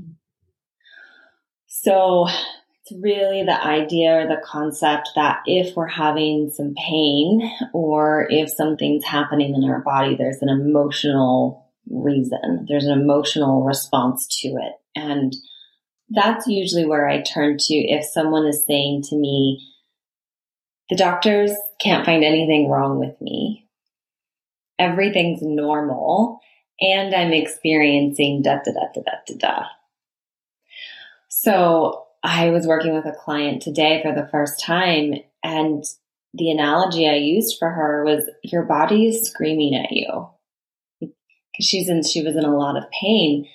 So 1.68 2.28
it's 2.28 3.02
really 3.02 3.44
the 3.44 3.62
idea 3.62 4.20
or 4.20 4.28
the 4.28 4.42
concept 4.44 5.10
that 5.16 5.40
if 5.46 5.76
we're 5.76 5.88
having 5.88 6.52
some 6.54 6.74
pain 6.76 7.52
or 7.74 8.28
if 8.30 8.50
something's 8.50 9.06
happening 9.06 9.56
in 9.56 9.64
our 9.70 9.82
body, 9.82 10.16
there's 10.16 10.42
an 10.42 10.50
emotional 10.50 11.72
reason, 11.90 12.66
there's 12.68 12.86
an 12.86 13.00
emotional 13.00 13.64
response 13.64 14.28
to 14.42 14.50
it. 14.50 14.74
And 14.96 15.36
that's 16.14 16.48
usually 16.48 16.86
where 16.86 17.08
I 17.08 17.22
turn 17.22 17.58
to 17.58 17.74
if 17.74 18.06
someone 18.06 18.46
is 18.46 18.64
saying 18.66 19.04
to 19.10 19.16
me, 19.16 19.68
the 20.90 20.96
doctors 20.96 21.52
can't 21.82 22.06
find 22.06 22.24
anything 22.24 22.70
wrong 22.70 23.00
with 23.00 23.20
me. 23.20 23.68
Everything's 24.78 25.42
normal 25.42 26.40
and 26.80 27.16
I'm 27.16 27.34
experiencing 27.34 28.42
da 28.44 28.58
da 28.64 28.72
da 28.72 28.88
da 28.94 29.02
da 29.02 29.12
da 29.28 29.36
da. 29.38 29.66
So 31.30 32.06
I 32.24 32.50
was 32.50 32.68
working 32.68 32.94
with 32.94 33.06
a 33.06 33.18
client 33.18 33.62
today 33.62 34.02
for 34.04 34.14
the 34.14 34.28
first 34.32 34.60
time 34.60 35.14
and 35.44 35.84
the 36.34 36.52
analogy 36.52 37.08
I 37.08 37.16
used 37.16 37.58
for 37.60 37.70
her 37.70 38.04
was 38.04 38.24
your 38.44 38.64
body 38.64 39.08
is 39.08 39.28
screaming 39.28 39.76
at 39.76 39.92
you 39.92 40.30
because 41.00 41.16
she's 41.66 41.90
in, 41.90 42.04
she 42.04 42.24
was 42.24 42.36
in 42.36 42.46
a 42.46 42.56
lot 42.56 42.78
of 42.78 42.90
pain. 42.92 43.48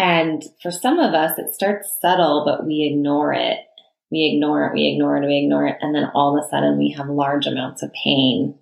And 0.00 0.42
for 0.62 0.70
some 0.70 0.98
of 0.98 1.12
us, 1.12 1.38
it 1.38 1.54
starts 1.54 1.94
subtle, 2.00 2.42
but 2.46 2.66
we 2.66 2.90
ignore 2.90 3.34
it. 3.34 3.58
We 4.10 4.32
ignore 4.32 4.64
it, 4.64 4.72
we 4.72 4.88
ignore 4.88 5.18
it, 5.18 5.26
we 5.26 5.36
ignore 5.36 5.66
it. 5.66 5.76
And 5.82 5.94
then 5.94 6.10
all 6.14 6.38
of 6.38 6.42
a 6.42 6.48
sudden 6.48 6.78
we 6.78 6.90
have 6.96 7.10
large 7.10 7.46
amounts 7.46 7.82
of 7.82 7.92
pain. 7.92 8.58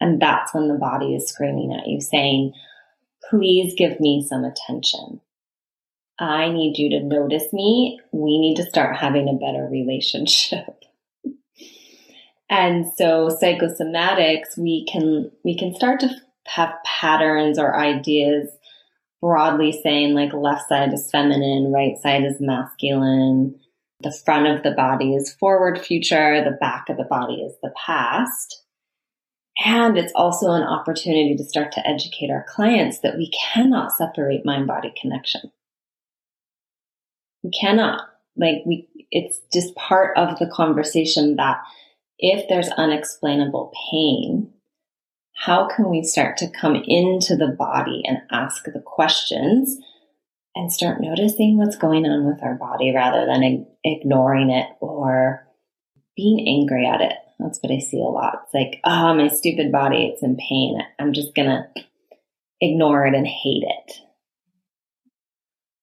And 0.00 0.22
that's 0.22 0.54
when 0.54 0.68
the 0.68 0.78
body 0.78 1.14
is 1.14 1.28
screaming 1.28 1.78
at 1.78 1.86
you 1.86 2.00
saying, 2.00 2.54
please 3.28 3.74
give 3.76 4.00
me 4.00 4.26
some 4.26 4.42
attention. 4.42 5.20
I 6.18 6.48
need 6.48 6.78
you 6.78 6.88
to 6.98 7.04
notice 7.04 7.52
me. 7.52 8.00
We 8.10 8.38
need 8.40 8.56
to 8.56 8.64
start 8.64 8.96
having 8.96 9.28
a 9.28 9.34
better 9.34 9.68
relationship. 9.70 10.82
and 12.50 12.86
so 12.96 13.28
psychosomatics, 13.28 14.56
we 14.56 14.86
can, 14.90 15.30
we 15.44 15.58
can 15.58 15.74
start 15.74 16.00
to 16.00 16.10
have 16.46 16.72
patterns 16.86 17.58
or 17.58 17.78
ideas 17.78 18.48
broadly 19.20 19.78
saying 19.82 20.14
like 20.14 20.32
left 20.32 20.68
side 20.68 20.92
is 20.92 21.10
feminine, 21.10 21.72
right 21.72 21.98
side 21.98 22.24
is 22.24 22.40
masculine. 22.40 23.58
The 24.02 24.16
front 24.24 24.46
of 24.46 24.62
the 24.62 24.70
body 24.70 25.14
is 25.14 25.34
forward 25.34 25.78
future. 25.78 26.42
The 26.42 26.56
back 26.58 26.88
of 26.88 26.96
the 26.96 27.04
body 27.04 27.42
is 27.42 27.54
the 27.62 27.72
past. 27.86 28.64
And 29.62 29.98
it's 29.98 30.12
also 30.14 30.52
an 30.52 30.62
opportunity 30.62 31.36
to 31.36 31.44
start 31.44 31.72
to 31.72 31.86
educate 31.86 32.30
our 32.30 32.46
clients 32.48 33.00
that 33.00 33.18
we 33.18 33.30
cannot 33.52 33.92
separate 33.92 34.46
mind 34.46 34.66
body 34.66 34.92
connection. 34.98 35.52
We 37.42 37.50
cannot. 37.50 38.02
Like 38.36 38.62
we, 38.64 38.88
it's 39.10 39.40
just 39.52 39.74
part 39.74 40.16
of 40.16 40.38
the 40.38 40.50
conversation 40.50 41.36
that 41.36 41.58
if 42.18 42.48
there's 42.48 42.68
unexplainable 42.68 43.72
pain, 43.90 44.50
how 45.40 45.66
can 45.74 45.88
we 45.88 46.02
start 46.02 46.36
to 46.36 46.50
come 46.50 46.76
into 46.86 47.34
the 47.34 47.56
body 47.58 48.02
and 48.04 48.18
ask 48.30 48.64
the 48.64 48.82
questions 48.84 49.78
and 50.54 50.70
start 50.70 51.00
noticing 51.00 51.56
what's 51.56 51.78
going 51.78 52.04
on 52.04 52.26
with 52.26 52.42
our 52.42 52.56
body 52.56 52.92
rather 52.94 53.24
than 53.24 53.66
ignoring 53.82 54.50
it 54.50 54.66
or 54.80 55.48
being 56.14 56.46
angry 56.46 56.86
at 56.86 57.00
it? 57.00 57.14
That's 57.38 57.58
what 57.62 57.72
I 57.72 57.78
see 57.78 57.96
a 57.96 58.02
lot. 58.02 58.42
It's 58.44 58.52
like, 58.54 58.80
oh, 58.84 59.14
my 59.14 59.28
stupid 59.28 59.72
body, 59.72 60.12
it's 60.12 60.22
in 60.22 60.36
pain. 60.36 60.78
I'm 60.98 61.14
just 61.14 61.34
going 61.34 61.48
to 61.48 61.84
ignore 62.60 63.06
it 63.06 63.14
and 63.14 63.26
hate 63.26 63.64
it. 63.64 63.94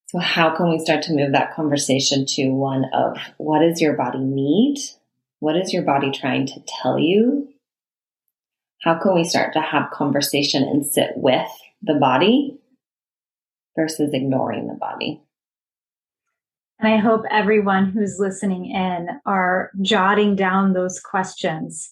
So, 0.09 0.19
how 0.19 0.55
can 0.55 0.69
we 0.69 0.77
start 0.77 1.01
to 1.03 1.13
move 1.13 1.31
that 1.31 1.55
conversation 1.55 2.27
to 2.35 2.49
one 2.49 2.85
of 2.93 3.17
what 3.37 3.61
does 3.61 3.81
your 3.81 3.93
body 3.93 4.19
need? 4.19 4.77
What 5.39 5.57
is 5.57 5.73
your 5.73 5.83
body 5.83 6.11
trying 6.11 6.45
to 6.45 6.61
tell 6.67 6.99
you? 6.99 7.49
How 8.87 8.97
can 8.97 9.13
we 9.13 9.25
start 9.25 9.51
to 9.51 9.59
have 9.59 9.91
conversation 9.91 10.63
and 10.63 10.85
sit 10.85 11.11
with 11.17 11.49
the 11.81 11.95
body 11.95 12.57
versus 13.75 14.11
ignoring 14.13 14.67
the 14.67 14.75
body? 14.75 15.21
And 16.79 16.93
I 16.93 16.95
hope 16.95 17.23
everyone 17.29 17.89
who's 17.89 18.15
listening 18.17 18.67
in 18.67 19.09
are 19.25 19.71
jotting 19.81 20.37
down 20.37 20.71
those 20.71 21.01
questions 21.01 21.89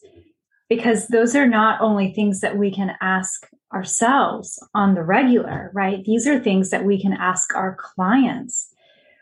because 0.69 1.09
those 1.09 1.35
are 1.35 1.45
not 1.45 1.81
only 1.81 2.13
things 2.13 2.39
that 2.39 2.57
we 2.57 2.73
can 2.73 2.93
ask 3.01 3.45
ourselves 3.73 4.57
on 4.73 4.95
the 4.95 5.03
regular, 5.03 5.71
right? 5.73 6.01
These 6.05 6.25
are 6.27 6.39
things 6.39 6.69
that 6.69 6.85
we 6.85 7.01
can 7.01 7.11
ask 7.11 7.53
our 7.55 7.75
clients, 7.77 8.73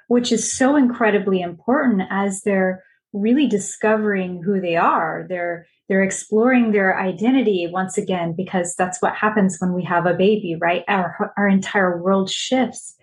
which 0.10 0.32
is 0.32 0.54
so 0.54 0.76
incredibly 0.76 1.42
important 1.42 2.04
as 2.12 2.44
they're 2.44 2.84
really 3.14 3.48
discovering 3.48 4.42
who 4.44 4.60
they 4.60 4.76
are. 4.76 5.26
They're 5.30 5.68
they're 5.90 6.04
exploring 6.04 6.72
their 6.72 6.98
identity 6.98 7.68
once 7.72 7.98
again 7.98 8.34
because 8.36 8.74
that's 8.76 9.02
what 9.02 9.16
happens 9.16 9.58
when 9.60 9.74
we 9.74 9.84
have 9.84 10.06
a 10.06 10.14
baby, 10.14 10.58
right? 10.60 10.84
Our 10.88 11.34
our 11.38 11.48
entire 11.48 12.02
world 12.02 12.30
shifts. 12.30 12.96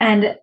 And 0.00 0.36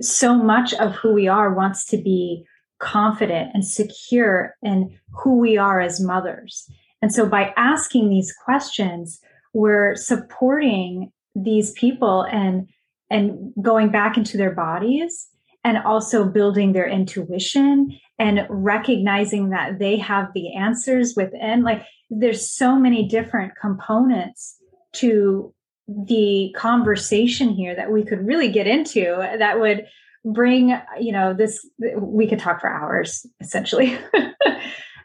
so 0.00 0.34
much 0.34 0.74
of 0.74 0.94
who 0.94 1.14
we 1.14 1.28
are 1.28 1.54
wants 1.54 1.86
to 1.86 1.96
be 1.96 2.44
confident 2.78 3.50
and 3.54 3.64
secure 3.64 4.56
in 4.62 4.98
who 5.12 5.38
we 5.38 5.56
are 5.56 5.80
as 5.80 6.00
mothers. 6.00 6.68
And 7.00 7.12
so 7.12 7.26
by 7.26 7.54
asking 7.56 8.10
these 8.10 8.34
questions, 8.44 9.20
we're 9.54 9.94
supporting 9.96 11.12
these 11.34 11.72
people 11.72 12.22
and 12.22 12.68
and 13.10 13.52
going 13.60 13.90
back 13.90 14.16
into 14.16 14.36
their 14.36 14.52
bodies 14.52 15.28
and 15.64 15.78
also 15.78 16.24
building 16.24 16.72
their 16.72 16.88
intuition 16.88 17.98
and 18.18 18.46
recognizing 18.48 19.50
that 19.50 19.78
they 19.78 19.96
have 19.96 20.28
the 20.34 20.54
answers 20.54 21.14
within. 21.16 21.62
Like 21.62 21.84
there's 22.10 22.50
so 22.50 22.76
many 22.76 23.06
different 23.08 23.52
components 23.60 24.56
to 24.94 25.54
the 25.88 26.54
conversation 26.56 27.50
here 27.50 27.74
that 27.74 27.90
we 27.90 28.04
could 28.04 28.26
really 28.26 28.48
get 28.48 28.66
into 28.66 29.16
that 29.38 29.60
would 29.60 29.86
bring 30.24 30.68
you 31.00 31.10
know 31.10 31.34
this 31.34 31.68
we 31.98 32.28
could 32.28 32.38
talk 32.38 32.60
for 32.60 32.68
hours 32.68 33.26
essentially. 33.40 33.98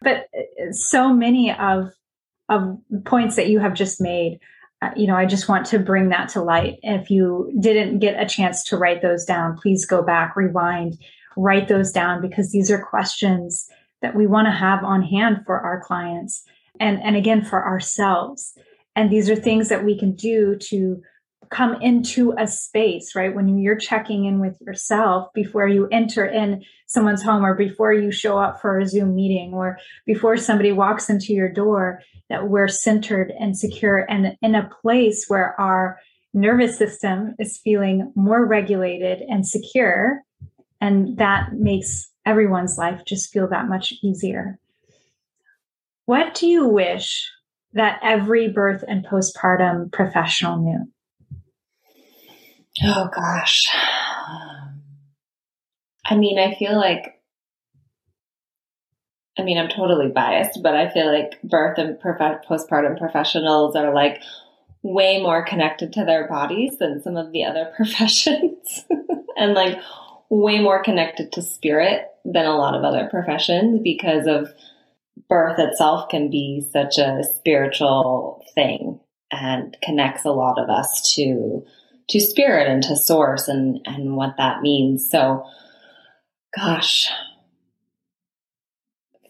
But 0.02 0.28
so 0.72 1.14
many 1.14 1.52
of 1.54 1.92
of 2.50 2.78
points 3.04 3.36
that 3.36 3.50
you 3.50 3.60
have 3.60 3.74
just 3.74 4.00
made 4.00 4.36
uh, 4.36 4.38
Uh, 4.82 4.92
you 4.96 5.08
know 5.08 5.16
i 5.16 5.26
just 5.26 5.50
want 5.50 5.66
to 5.66 5.80
bring 5.80 6.10
that 6.10 6.30
to 6.30 6.42
light 6.42 6.78
if 6.84 7.10
you 7.10 7.52
didn't 7.60 7.98
get 7.98 8.22
a 8.22 8.28
chance 8.28 8.64
to 8.64 8.78
write 8.78 9.02
those 9.02 9.26
down 9.26 9.58
please 9.58 9.86
go 9.86 10.04
back 10.04 10.36
rewind 10.36 10.98
write 11.36 11.68
those 11.68 11.92
down 11.92 12.22
because 12.22 12.52
these 12.52 12.70
are 12.70 12.84
questions 12.84 13.68
that 14.04 14.16
we 14.16 14.28
want 14.28 14.46
to 14.46 14.52
have 14.52 14.84
on 14.84 15.02
hand 15.02 15.38
for 15.46 15.60
our 15.60 15.82
clients 15.82 16.44
and 16.80 17.02
and 17.02 17.16
again 17.16 17.44
for 17.44 17.66
ourselves 17.66 18.56
and 18.96 19.12
these 19.12 19.30
are 19.30 19.36
things 19.36 19.70
that 19.70 19.84
we 19.84 19.98
can 19.98 20.14
do 20.14 20.56
to 20.56 21.02
come 21.50 21.82
into 21.82 22.34
a 22.38 22.48
space, 22.48 23.16
right? 23.16 23.34
When 23.34 23.58
you're 23.58 23.78
checking 23.78 24.26
in 24.26 24.40
with 24.40 24.60
yourself 24.62 25.32
before 25.34 25.68
you 25.68 25.88
enter 25.92 26.26
in 26.26 26.64
someone's 26.88 27.24
home 27.24 27.46
or 27.46 27.54
before 27.54 27.94
you 27.94 28.12
show 28.12 28.38
up 28.38 28.62
for 28.62 28.80
a 28.80 28.88
Zoom 28.88 29.16
meeting 29.16 29.54
or 29.54 29.78
before 30.06 30.38
somebody 30.38 30.72
walks 30.72 31.10
into 31.10 31.34
your 31.34 31.50
door, 31.50 32.02
that 32.30 32.50
we're 32.50 32.68
centered 32.68 33.32
and 33.40 33.58
secure 33.58 34.06
and 34.10 34.36
in 34.42 34.56
a 34.56 34.70
place 34.82 35.26
where 35.28 35.60
our 35.60 35.98
nervous 36.34 36.78
system 36.78 37.36
is 37.40 37.60
feeling 37.64 38.12
more 38.16 38.46
regulated 38.46 39.22
and 39.22 39.48
secure. 39.48 40.22
And 40.80 41.18
that 41.18 41.54
makes 41.54 42.10
everyone's 42.26 42.78
life 42.78 43.02
just 43.06 43.32
feel 43.32 43.48
that 43.50 43.68
much 43.68 43.94
easier. 44.04 44.60
What 46.06 46.36
do 46.36 46.48
you 46.48 46.68
wish 46.68 47.30
that 47.74 48.00
every 48.04 48.50
birth 48.50 48.84
and 48.88 49.06
postpartum 49.06 49.92
professional 49.92 50.58
knew? 50.58 50.92
Oh 52.84 53.10
gosh. 53.14 53.68
Um, 54.30 54.82
I 56.06 56.16
mean, 56.16 56.38
I 56.40 56.56
feel 56.56 56.78
like 56.78 57.17
I 59.38 59.44
mean, 59.44 59.58
I'm 59.58 59.70
totally 59.70 60.08
biased, 60.08 60.62
but 60.64 60.76
I 60.76 60.90
feel 60.90 61.12
like 61.12 61.42
birth 61.44 61.78
and 61.78 62.00
prof- 62.00 62.44
postpartum 62.48 62.98
professionals 62.98 63.76
are 63.76 63.94
like 63.94 64.22
way 64.82 65.22
more 65.22 65.46
connected 65.46 65.94
to 65.94 66.06
their 66.06 66.28
bodies 66.28 66.78
than 66.80 67.02
some 67.02 67.18
of 67.18 67.32
the 67.32 67.44
other 67.44 67.72
professions 67.76 68.86
and 69.38 69.54
like 69.54 69.78
way 70.30 70.60
more 70.60 70.82
connected 70.82 71.32
to 71.34 71.42
spirit 71.42 72.08
than 72.26 72.46
a 72.46 72.58
lot 72.58 72.76
of 72.76 72.84
other 72.84 73.08
professions 73.10 73.80
because 73.84 74.28
of 74.28 74.50
birth 75.30 75.60
itself 75.60 76.10
can 76.10 76.30
be 76.30 76.66
such 76.72 76.98
a 76.98 77.24
spiritual 77.36 78.44
thing 78.56 79.00
and 79.32 79.78
connects 79.84 80.26
a 80.26 80.32
lot 80.32 80.58
of 80.58 80.70
us 80.70 81.14
to 81.16 81.66
to 82.10 82.22
spirit 82.22 82.68
and 82.68 82.84
to 82.84 82.96
source 82.96 83.48
and 83.48 83.82
and 83.86 84.16
what 84.16 84.36
that 84.38 84.62
means. 84.62 85.10
So 85.10 85.46
gosh 86.56 87.10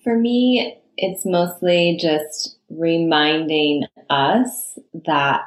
for 0.07 0.17
me 0.17 0.79
it's 0.95 1.25
mostly 1.25 1.97
just 1.99 2.57
reminding 2.69 3.83
us 4.09 4.79
that 5.05 5.41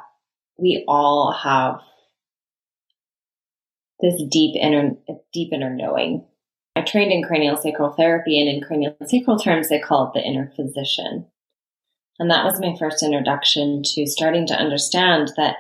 we 0.58 0.84
all 0.86 1.32
have 1.32 1.80
this 4.00 4.22
deep 4.30 4.54
inner 4.60 4.92
deep 5.32 5.50
inner 5.52 5.74
knowing 5.74 6.26
I 6.76 6.82
trained 6.82 7.10
in 7.12 7.22
cranial 7.22 7.56
sacral 7.56 7.92
therapy, 7.92 8.40
and 8.40 8.48
in 8.48 8.62
cranial 8.62 8.96
sacral 9.04 9.38
terms, 9.38 9.68
they 9.68 9.80
call 9.80 10.06
it 10.06 10.12
the 10.14 10.24
inner 10.24 10.52
physician. 10.54 11.26
And 12.18 12.30
that 12.30 12.44
was 12.44 12.60
my 12.60 12.76
first 12.78 13.02
introduction 13.02 13.82
to 13.82 14.06
starting 14.06 14.46
to 14.46 14.54
understand 14.54 15.32
that 15.36 15.56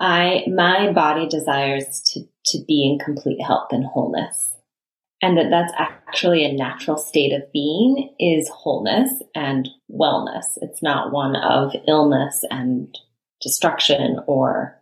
I, 0.00 0.44
my 0.48 0.92
body 0.92 1.28
desires 1.28 2.02
to, 2.12 2.24
to 2.46 2.64
be 2.66 2.84
in 2.84 2.98
complete 2.98 3.40
health 3.40 3.68
and 3.70 3.84
wholeness. 3.84 4.52
And 5.22 5.38
that 5.38 5.50
that's 5.50 5.72
actually 5.78 6.44
a 6.44 6.52
natural 6.52 6.98
state 6.98 7.32
of 7.32 7.50
being 7.52 8.12
is 8.18 8.48
wholeness 8.48 9.22
and 9.36 9.68
wellness. 9.88 10.44
It's 10.56 10.82
not 10.82 11.12
one 11.12 11.36
of 11.36 11.72
illness 11.86 12.44
and 12.50 12.92
destruction 13.40 14.18
or 14.26 14.76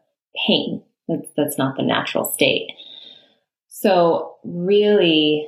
pain. 0.46 0.82
That's, 1.08 1.28
that's 1.36 1.58
not 1.58 1.76
the 1.76 1.82
natural 1.82 2.24
state. 2.24 2.70
So, 3.68 4.36
really, 4.42 5.46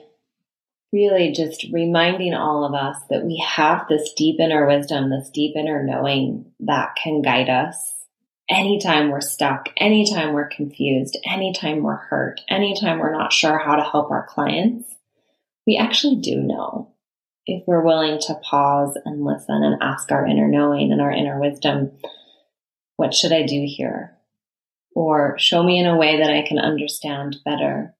really 0.93 1.33
just 1.33 1.67
reminding 1.73 2.35
all 2.35 2.65
of 2.65 2.75
us 2.75 2.97
that 3.09 3.25
we 3.25 3.43
have 3.47 3.87
this 3.89 4.13
deep 4.15 4.41
inner 4.41 4.67
wisdom, 4.67 5.11
this 5.11 5.31
deep 5.33 5.57
inner 5.57 5.83
knowing 5.83 6.53
that 6.61 6.97
can 7.03 7.23
guide 7.23 7.49
us 7.49 8.02
anytime 8.49 9.11
we're 9.11 9.21
stuck, 9.21 9.69
anytime 9.77 10.33
we're 10.33 10.49
confused, 10.49 11.19
anytime 11.25 11.83
we're 11.83 11.97
hurt, 11.97 12.41
anytime 12.49 12.99
we're 12.99 13.13
not 13.13 13.33
sure 13.33 13.59
how 13.59 13.77
to 13.77 13.83
help 13.83 14.11
our 14.11 14.27
clients. 14.27 14.89
We 15.67 15.77
actually 15.77 16.17
do 16.17 16.41
know 16.41 16.93
if 17.47 17.63
we're 17.67 17.85
willing 17.85 18.19
to 18.21 18.35
pause 18.43 18.97
and 19.05 19.25
listen 19.25 19.63
and 19.63 19.83
ask 19.83 20.11
our 20.11 20.27
inner 20.27 20.49
knowing 20.49 20.93
and 20.93 21.01
our 21.01 21.13
inner 21.13 21.41
wisdom, 21.41 21.93
what 22.97 23.15
should 23.15 23.33
I 23.33 23.43
do 23.43 23.65
here? 23.67 24.17
Or 24.95 25.39
show 25.39 25.63
me 25.63 25.79
in 25.79 25.87
a 25.87 25.97
way 25.97 26.19
that 26.19 26.31
I 26.31 26.43
can 26.43 26.59
understand 26.59 27.37
better 27.45 27.95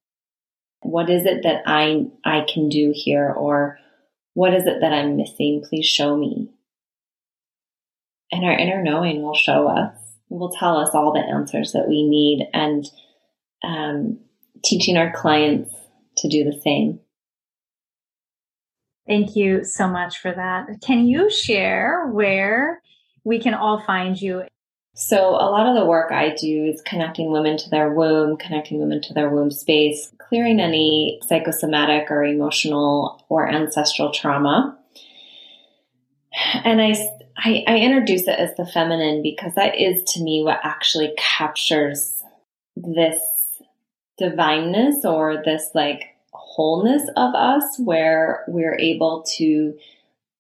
what 0.83 1.09
is 1.09 1.27
it 1.27 1.45
that 1.45 1.63
I, 1.67 2.07
I 2.25 2.45
can 2.53 2.69
do 2.69 2.93
here? 2.95 3.31
Or 3.31 3.79
what 4.35 4.55
is 4.55 4.67
it 4.67 4.81
that 4.81 4.93
I'm 4.93 5.17
missing? 5.17 5.65
Please 5.67 5.87
show 5.87 6.17
me. 6.17 6.51
And 8.31 8.45
our 8.45 8.57
inner 8.57 8.83
knowing 8.83 9.23
will 9.23 9.35
show 9.35 9.69
us, 9.69 9.97
will 10.39 10.51
tell 10.51 10.77
us 10.77 10.91
all 10.95 11.13
the 11.13 11.21
answers 11.21 11.73
that 11.73 11.89
we 11.89 12.03
need 12.09 12.47
and 12.53 12.87
um, 13.65 14.19
teaching 14.65 14.97
our 14.97 15.13
clients 15.13 15.73
to 16.19 16.29
do 16.29 16.45
the 16.45 16.61
same. 16.63 17.01
Thank 19.07 19.35
you 19.35 19.65
so 19.65 19.89
much 19.89 20.19
for 20.19 20.33
that. 20.33 20.69
Can 20.81 21.07
you 21.07 21.31
share 21.31 22.09
where 22.09 22.81
we 23.25 23.41
can 23.41 23.55
all 23.55 23.83
find 23.85 24.21
you 24.21 24.45
so, 24.95 25.31
a 25.31 25.49
lot 25.49 25.67
of 25.67 25.75
the 25.75 25.87
work 25.87 26.13
I 26.13 26.35
do 26.35 26.67
is 26.67 26.83
connecting 26.83 27.33
women 27.33 27.57
to 27.57 27.71
their 27.71 27.95
womb, 27.95 28.37
connecting 28.37 28.79
women 28.79 29.01
to 29.03 29.15
their 29.15 29.31
womb 29.31 29.51
space, 29.51 30.13
clearing 30.19 30.61
any 30.61 31.19
psychosomatic 31.27 32.11
or 32.11 32.25
emotional 32.25 33.25
or 33.31 33.49
ancestral 33.49 34.13
trauma. 34.13 34.79
And 36.65 36.83
I, 36.83 36.95
I, 37.37 37.65
I 37.67 37.77
introduce 37.79 38.23
it 38.23 38.39
as 38.39 38.55
the 38.57 38.67
feminine 38.67 39.23
because 39.23 39.55
that 39.55 39.79
is 39.79 40.03
to 40.15 40.23
me 40.23 40.43
what 40.45 40.61
actually 40.63 41.13
captures 41.17 42.23
this 42.77 43.21
divineness 44.19 45.05
or 45.05 45.43
this 45.45 45.71
like 45.75 46.05
wholeness 46.33 47.03
of 47.17 47.35
us 47.35 47.65
where 47.79 48.45
we're 48.49 48.79
able 48.79 49.25
to 49.37 49.75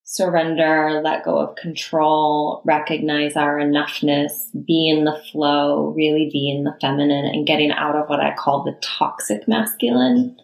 surrender, 0.04 1.00
let 1.02 1.24
go 1.24 1.38
of 1.38 1.56
control, 1.56 2.60
recognize 2.64 3.34
our 3.34 3.58
enoughness, 3.58 4.46
be 4.66 4.88
in 4.88 5.04
the 5.04 5.18
flow, 5.30 5.94
really 5.96 6.28
be 6.30 6.50
in 6.50 6.64
the 6.64 6.76
feminine, 6.80 7.24
and 7.24 7.46
getting 7.46 7.72
out 7.72 7.96
of 7.96 8.08
what 8.08 8.20
I 8.20 8.34
call 8.34 8.62
the 8.62 8.76
toxic 8.82 9.48
masculine, 9.48 10.36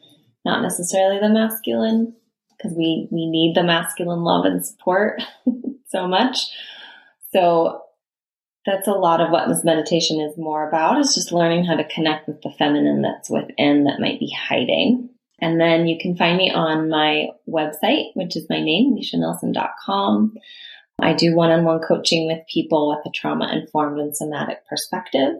not 0.44 0.62
necessarily 0.62 1.20
the 1.20 1.28
masculine, 1.28 2.14
because 2.56 2.72
we, 2.72 3.08
we 3.10 3.26
need 3.26 3.54
the 3.54 3.62
masculine 3.62 4.22
love 4.22 4.46
and 4.46 4.64
support 4.64 5.20
so 5.88 6.06
much. 6.06 6.38
So 7.32 7.82
that's 8.66 8.88
a 8.88 8.92
lot 8.92 9.20
of 9.20 9.30
what 9.30 9.48
this 9.48 9.64
meditation 9.64 10.20
is 10.20 10.36
more 10.36 10.68
about 10.68 10.98
is 11.00 11.14
just 11.14 11.32
learning 11.32 11.64
how 11.64 11.76
to 11.76 11.88
connect 11.88 12.28
with 12.28 12.42
the 12.42 12.52
feminine 12.58 13.02
that's 13.02 13.30
within 13.30 13.84
that 13.84 14.00
might 14.00 14.20
be 14.20 14.30
hiding. 14.30 15.08
And 15.40 15.60
then 15.60 15.86
you 15.86 15.98
can 15.98 16.16
find 16.16 16.36
me 16.36 16.50
on 16.50 16.90
my 16.90 17.28
website, 17.48 18.10
which 18.14 18.36
is 18.36 18.46
my 18.50 18.60
name, 18.62 18.96
leshanelson.com. 18.96 20.34
I 21.00 21.14
do 21.14 21.34
one 21.34 21.50
on 21.50 21.64
one 21.64 21.80
coaching 21.80 22.26
with 22.26 22.46
people 22.52 22.88
with 22.88 23.06
a 23.06 23.16
trauma 23.16 23.50
informed 23.52 24.00
and 24.00 24.16
somatic 24.16 24.66
perspective. 24.68 25.34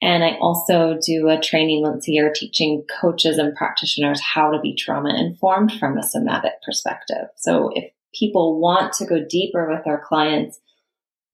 And 0.00 0.24
I 0.24 0.38
also 0.40 0.98
do 1.04 1.28
a 1.28 1.40
training 1.40 1.82
once 1.82 2.08
a 2.08 2.12
year 2.12 2.32
teaching 2.34 2.84
coaches 3.00 3.36
and 3.36 3.54
practitioners 3.54 4.20
how 4.20 4.50
to 4.50 4.60
be 4.60 4.74
trauma 4.74 5.14
informed 5.14 5.72
from 5.72 5.98
a 5.98 6.02
somatic 6.02 6.62
perspective. 6.64 7.26
So 7.36 7.70
if 7.74 7.92
people 8.14 8.60
want 8.60 8.92
to 8.94 9.06
go 9.06 9.24
deeper 9.24 9.68
with 9.68 9.84
their 9.84 10.02
clients, 10.04 10.60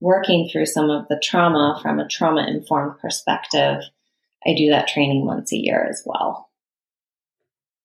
working 0.00 0.48
through 0.50 0.66
some 0.66 0.90
of 0.90 1.08
the 1.08 1.20
trauma 1.22 1.78
from 1.82 1.98
a 1.98 2.08
trauma 2.08 2.46
informed 2.46 2.98
perspective, 3.00 3.82
I 4.46 4.54
do 4.54 4.68
that 4.70 4.88
training 4.88 5.24
once 5.24 5.52
a 5.52 5.56
year 5.56 5.86
as 5.88 6.02
well. 6.04 6.50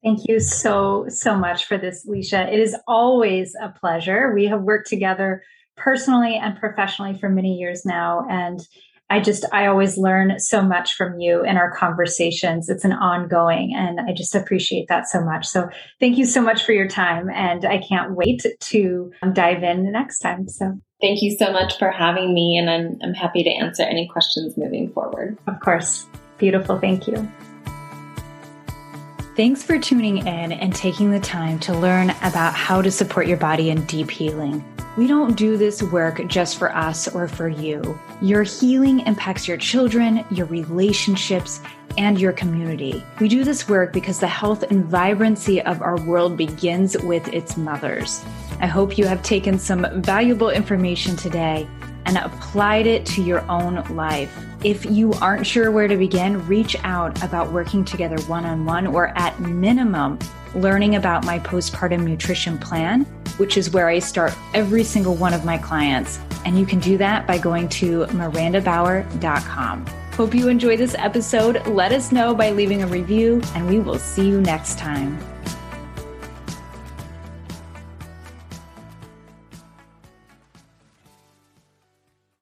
Thank 0.04 0.28
you 0.28 0.40
so, 0.40 1.06
so 1.10 1.36
much 1.36 1.66
for 1.66 1.78
this, 1.78 2.06
Lesha. 2.08 2.52
It 2.52 2.60
is 2.60 2.76
always 2.88 3.56
a 3.62 3.70
pleasure. 3.70 4.34
We 4.34 4.46
have 4.46 4.62
worked 4.62 4.90
together 4.90 5.44
personally 5.76 6.36
and 6.36 6.58
professionally 6.58 7.18
for 7.18 7.30
many 7.30 7.58
years 7.58 7.86
now. 7.86 8.26
And 8.30 8.66
I 9.10 9.20
just, 9.20 9.44
I 9.52 9.66
always 9.66 9.98
learn 9.98 10.40
so 10.40 10.62
much 10.62 10.94
from 10.94 11.20
you 11.20 11.44
in 11.44 11.58
our 11.58 11.72
conversations. 11.72 12.70
It's 12.70 12.86
an 12.86 12.94
ongoing, 12.94 13.74
and 13.76 14.00
I 14.00 14.14
just 14.14 14.36
appreciate 14.36 14.88
that 14.88 15.08
so 15.08 15.22
much. 15.22 15.48
So 15.48 15.68
thank 16.00 16.18
you 16.18 16.26
so 16.26 16.42
much 16.42 16.64
for 16.64 16.74
your 16.74 16.88
time. 16.88 17.30
And 17.30 17.66
I 17.66 17.80
can't 17.80 18.16
wait 18.16 18.46
to 18.60 19.12
dive 19.34 19.64
in 19.64 19.92
next 19.92 20.20
time. 20.20 20.48
So 20.48 20.80
thank 21.02 21.22
you 21.22 21.36
so 21.38 21.52
much 21.52 21.80
for 21.80 21.90
having 21.90 22.34
me. 22.34 22.58
And 22.58 22.70
I'm, 22.70 23.00
I'm 23.02 23.14
happy 23.16 23.44
to 23.44 23.50
answer 23.50 23.84
any 23.84 24.08
questions 24.08 24.58
moving 24.58 24.92
forward. 24.92 25.38
Of 25.48 25.60
course. 25.60 26.08
Beautiful. 26.38 26.78
Thank 26.80 27.08
you. 27.08 27.30
Thanks 29.40 29.64
for 29.64 29.80
tuning 29.80 30.18
in 30.28 30.52
and 30.52 30.76
taking 30.76 31.12
the 31.12 31.20
time 31.22 31.60
to 31.60 31.74
learn 31.74 32.10
about 32.24 32.54
how 32.56 32.82
to 32.82 32.92
support 32.92 33.26
your 33.26 33.38
body 33.38 33.70
in 33.70 33.86
deep 33.86 34.12
healing. 34.12 34.66
We 34.98 35.08
don't 35.08 35.38
do 35.38 35.56
this 35.56 35.82
work 35.82 36.22
just 36.28 36.58
for 36.58 36.76
us 36.76 37.08
or 37.08 37.30
for 37.30 37.48
you. 37.48 37.98
Your 38.22 38.44
healing 38.44 39.00
impacts 39.08 39.48
your 39.48 39.56
children, 39.56 40.26
your 40.30 40.46
relationships, 40.48 41.62
and 41.98 42.20
your 42.20 42.34
community. 42.34 43.02
We 43.22 43.30
do 43.30 43.46
this 43.46 43.70
work 43.70 43.94
because 43.94 44.20
the 44.20 44.28
health 44.28 44.64
and 44.64 44.84
vibrancy 44.84 45.62
of 45.62 45.82
our 45.82 45.98
world 46.02 46.36
begins 46.36 46.98
with 46.98 47.26
its 47.30 47.56
mothers. 47.56 48.22
I 48.60 48.68
hope 48.68 48.98
you 48.98 49.06
have 49.06 49.24
taken 49.24 49.58
some 49.58 50.02
valuable 50.02 50.50
information 50.50 51.16
today 51.16 51.66
and 52.06 52.18
applied 52.18 52.88
it 52.88 53.06
to 53.08 53.22
your 53.22 53.42
own 53.50 53.84
life. 53.96 54.36
If 54.64 54.86
you 54.86 55.14
aren't 55.22 55.48
sure 55.48 55.72
where 55.72 55.88
to 55.88 55.96
begin, 55.96 56.46
reach 56.48 56.76
out 56.84 57.24
about 57.24 57.52
working 57.52 57.86
together 57.86 58.20
one 58.24 58.46
on 58.46 58.66
one 58.66 58.88
or 58.88 59.18
at 59.18 59.40
minimum, 59.40 60.20
learning 60.54 60.96
about 60.96 61.26
my 61.26 61.40
postpartum 61.40 62.04
nutrition 62.04 62.58
plan, 62.58 63.04
which 63.38 63.58
is 63.58 63.70
where 63.70 63.88
I 63.88 64.00
start 64.00 64.34
every 64.54 64.84
single 64.84 65.16
one 65.16 65.34
of 65.34 65.46
my 65.46 65.58
clients. 65.58 66.20
And 66.46 66.60
you 66.60 66.66
can 66.66 66.80
do 66.80 66.98
that 66.98 67.26
by 67.28 67.38
going 67.38 67.70
to 67.70 68.06
mirandabauer.com. 68.08 69.86
Hope 70.14 70.36
you 70.36 70.50
enjoy 70.50 70.76
this 70.76 70.96
episode. 70.98 71.66
Let 71.68 71.94
us 71.94 72.12
know 72.12 72.36
by 72.36 72.52
leaving 72.52 72.84
a 72.84 72.88
review, 72.88 73.42
and 73.56 73.70
we 73.70 73.80
will 73.80 74.00
see 74.00 74.28
you 74.28 74.42
next 74.42 74.78
time. 74.78 75.18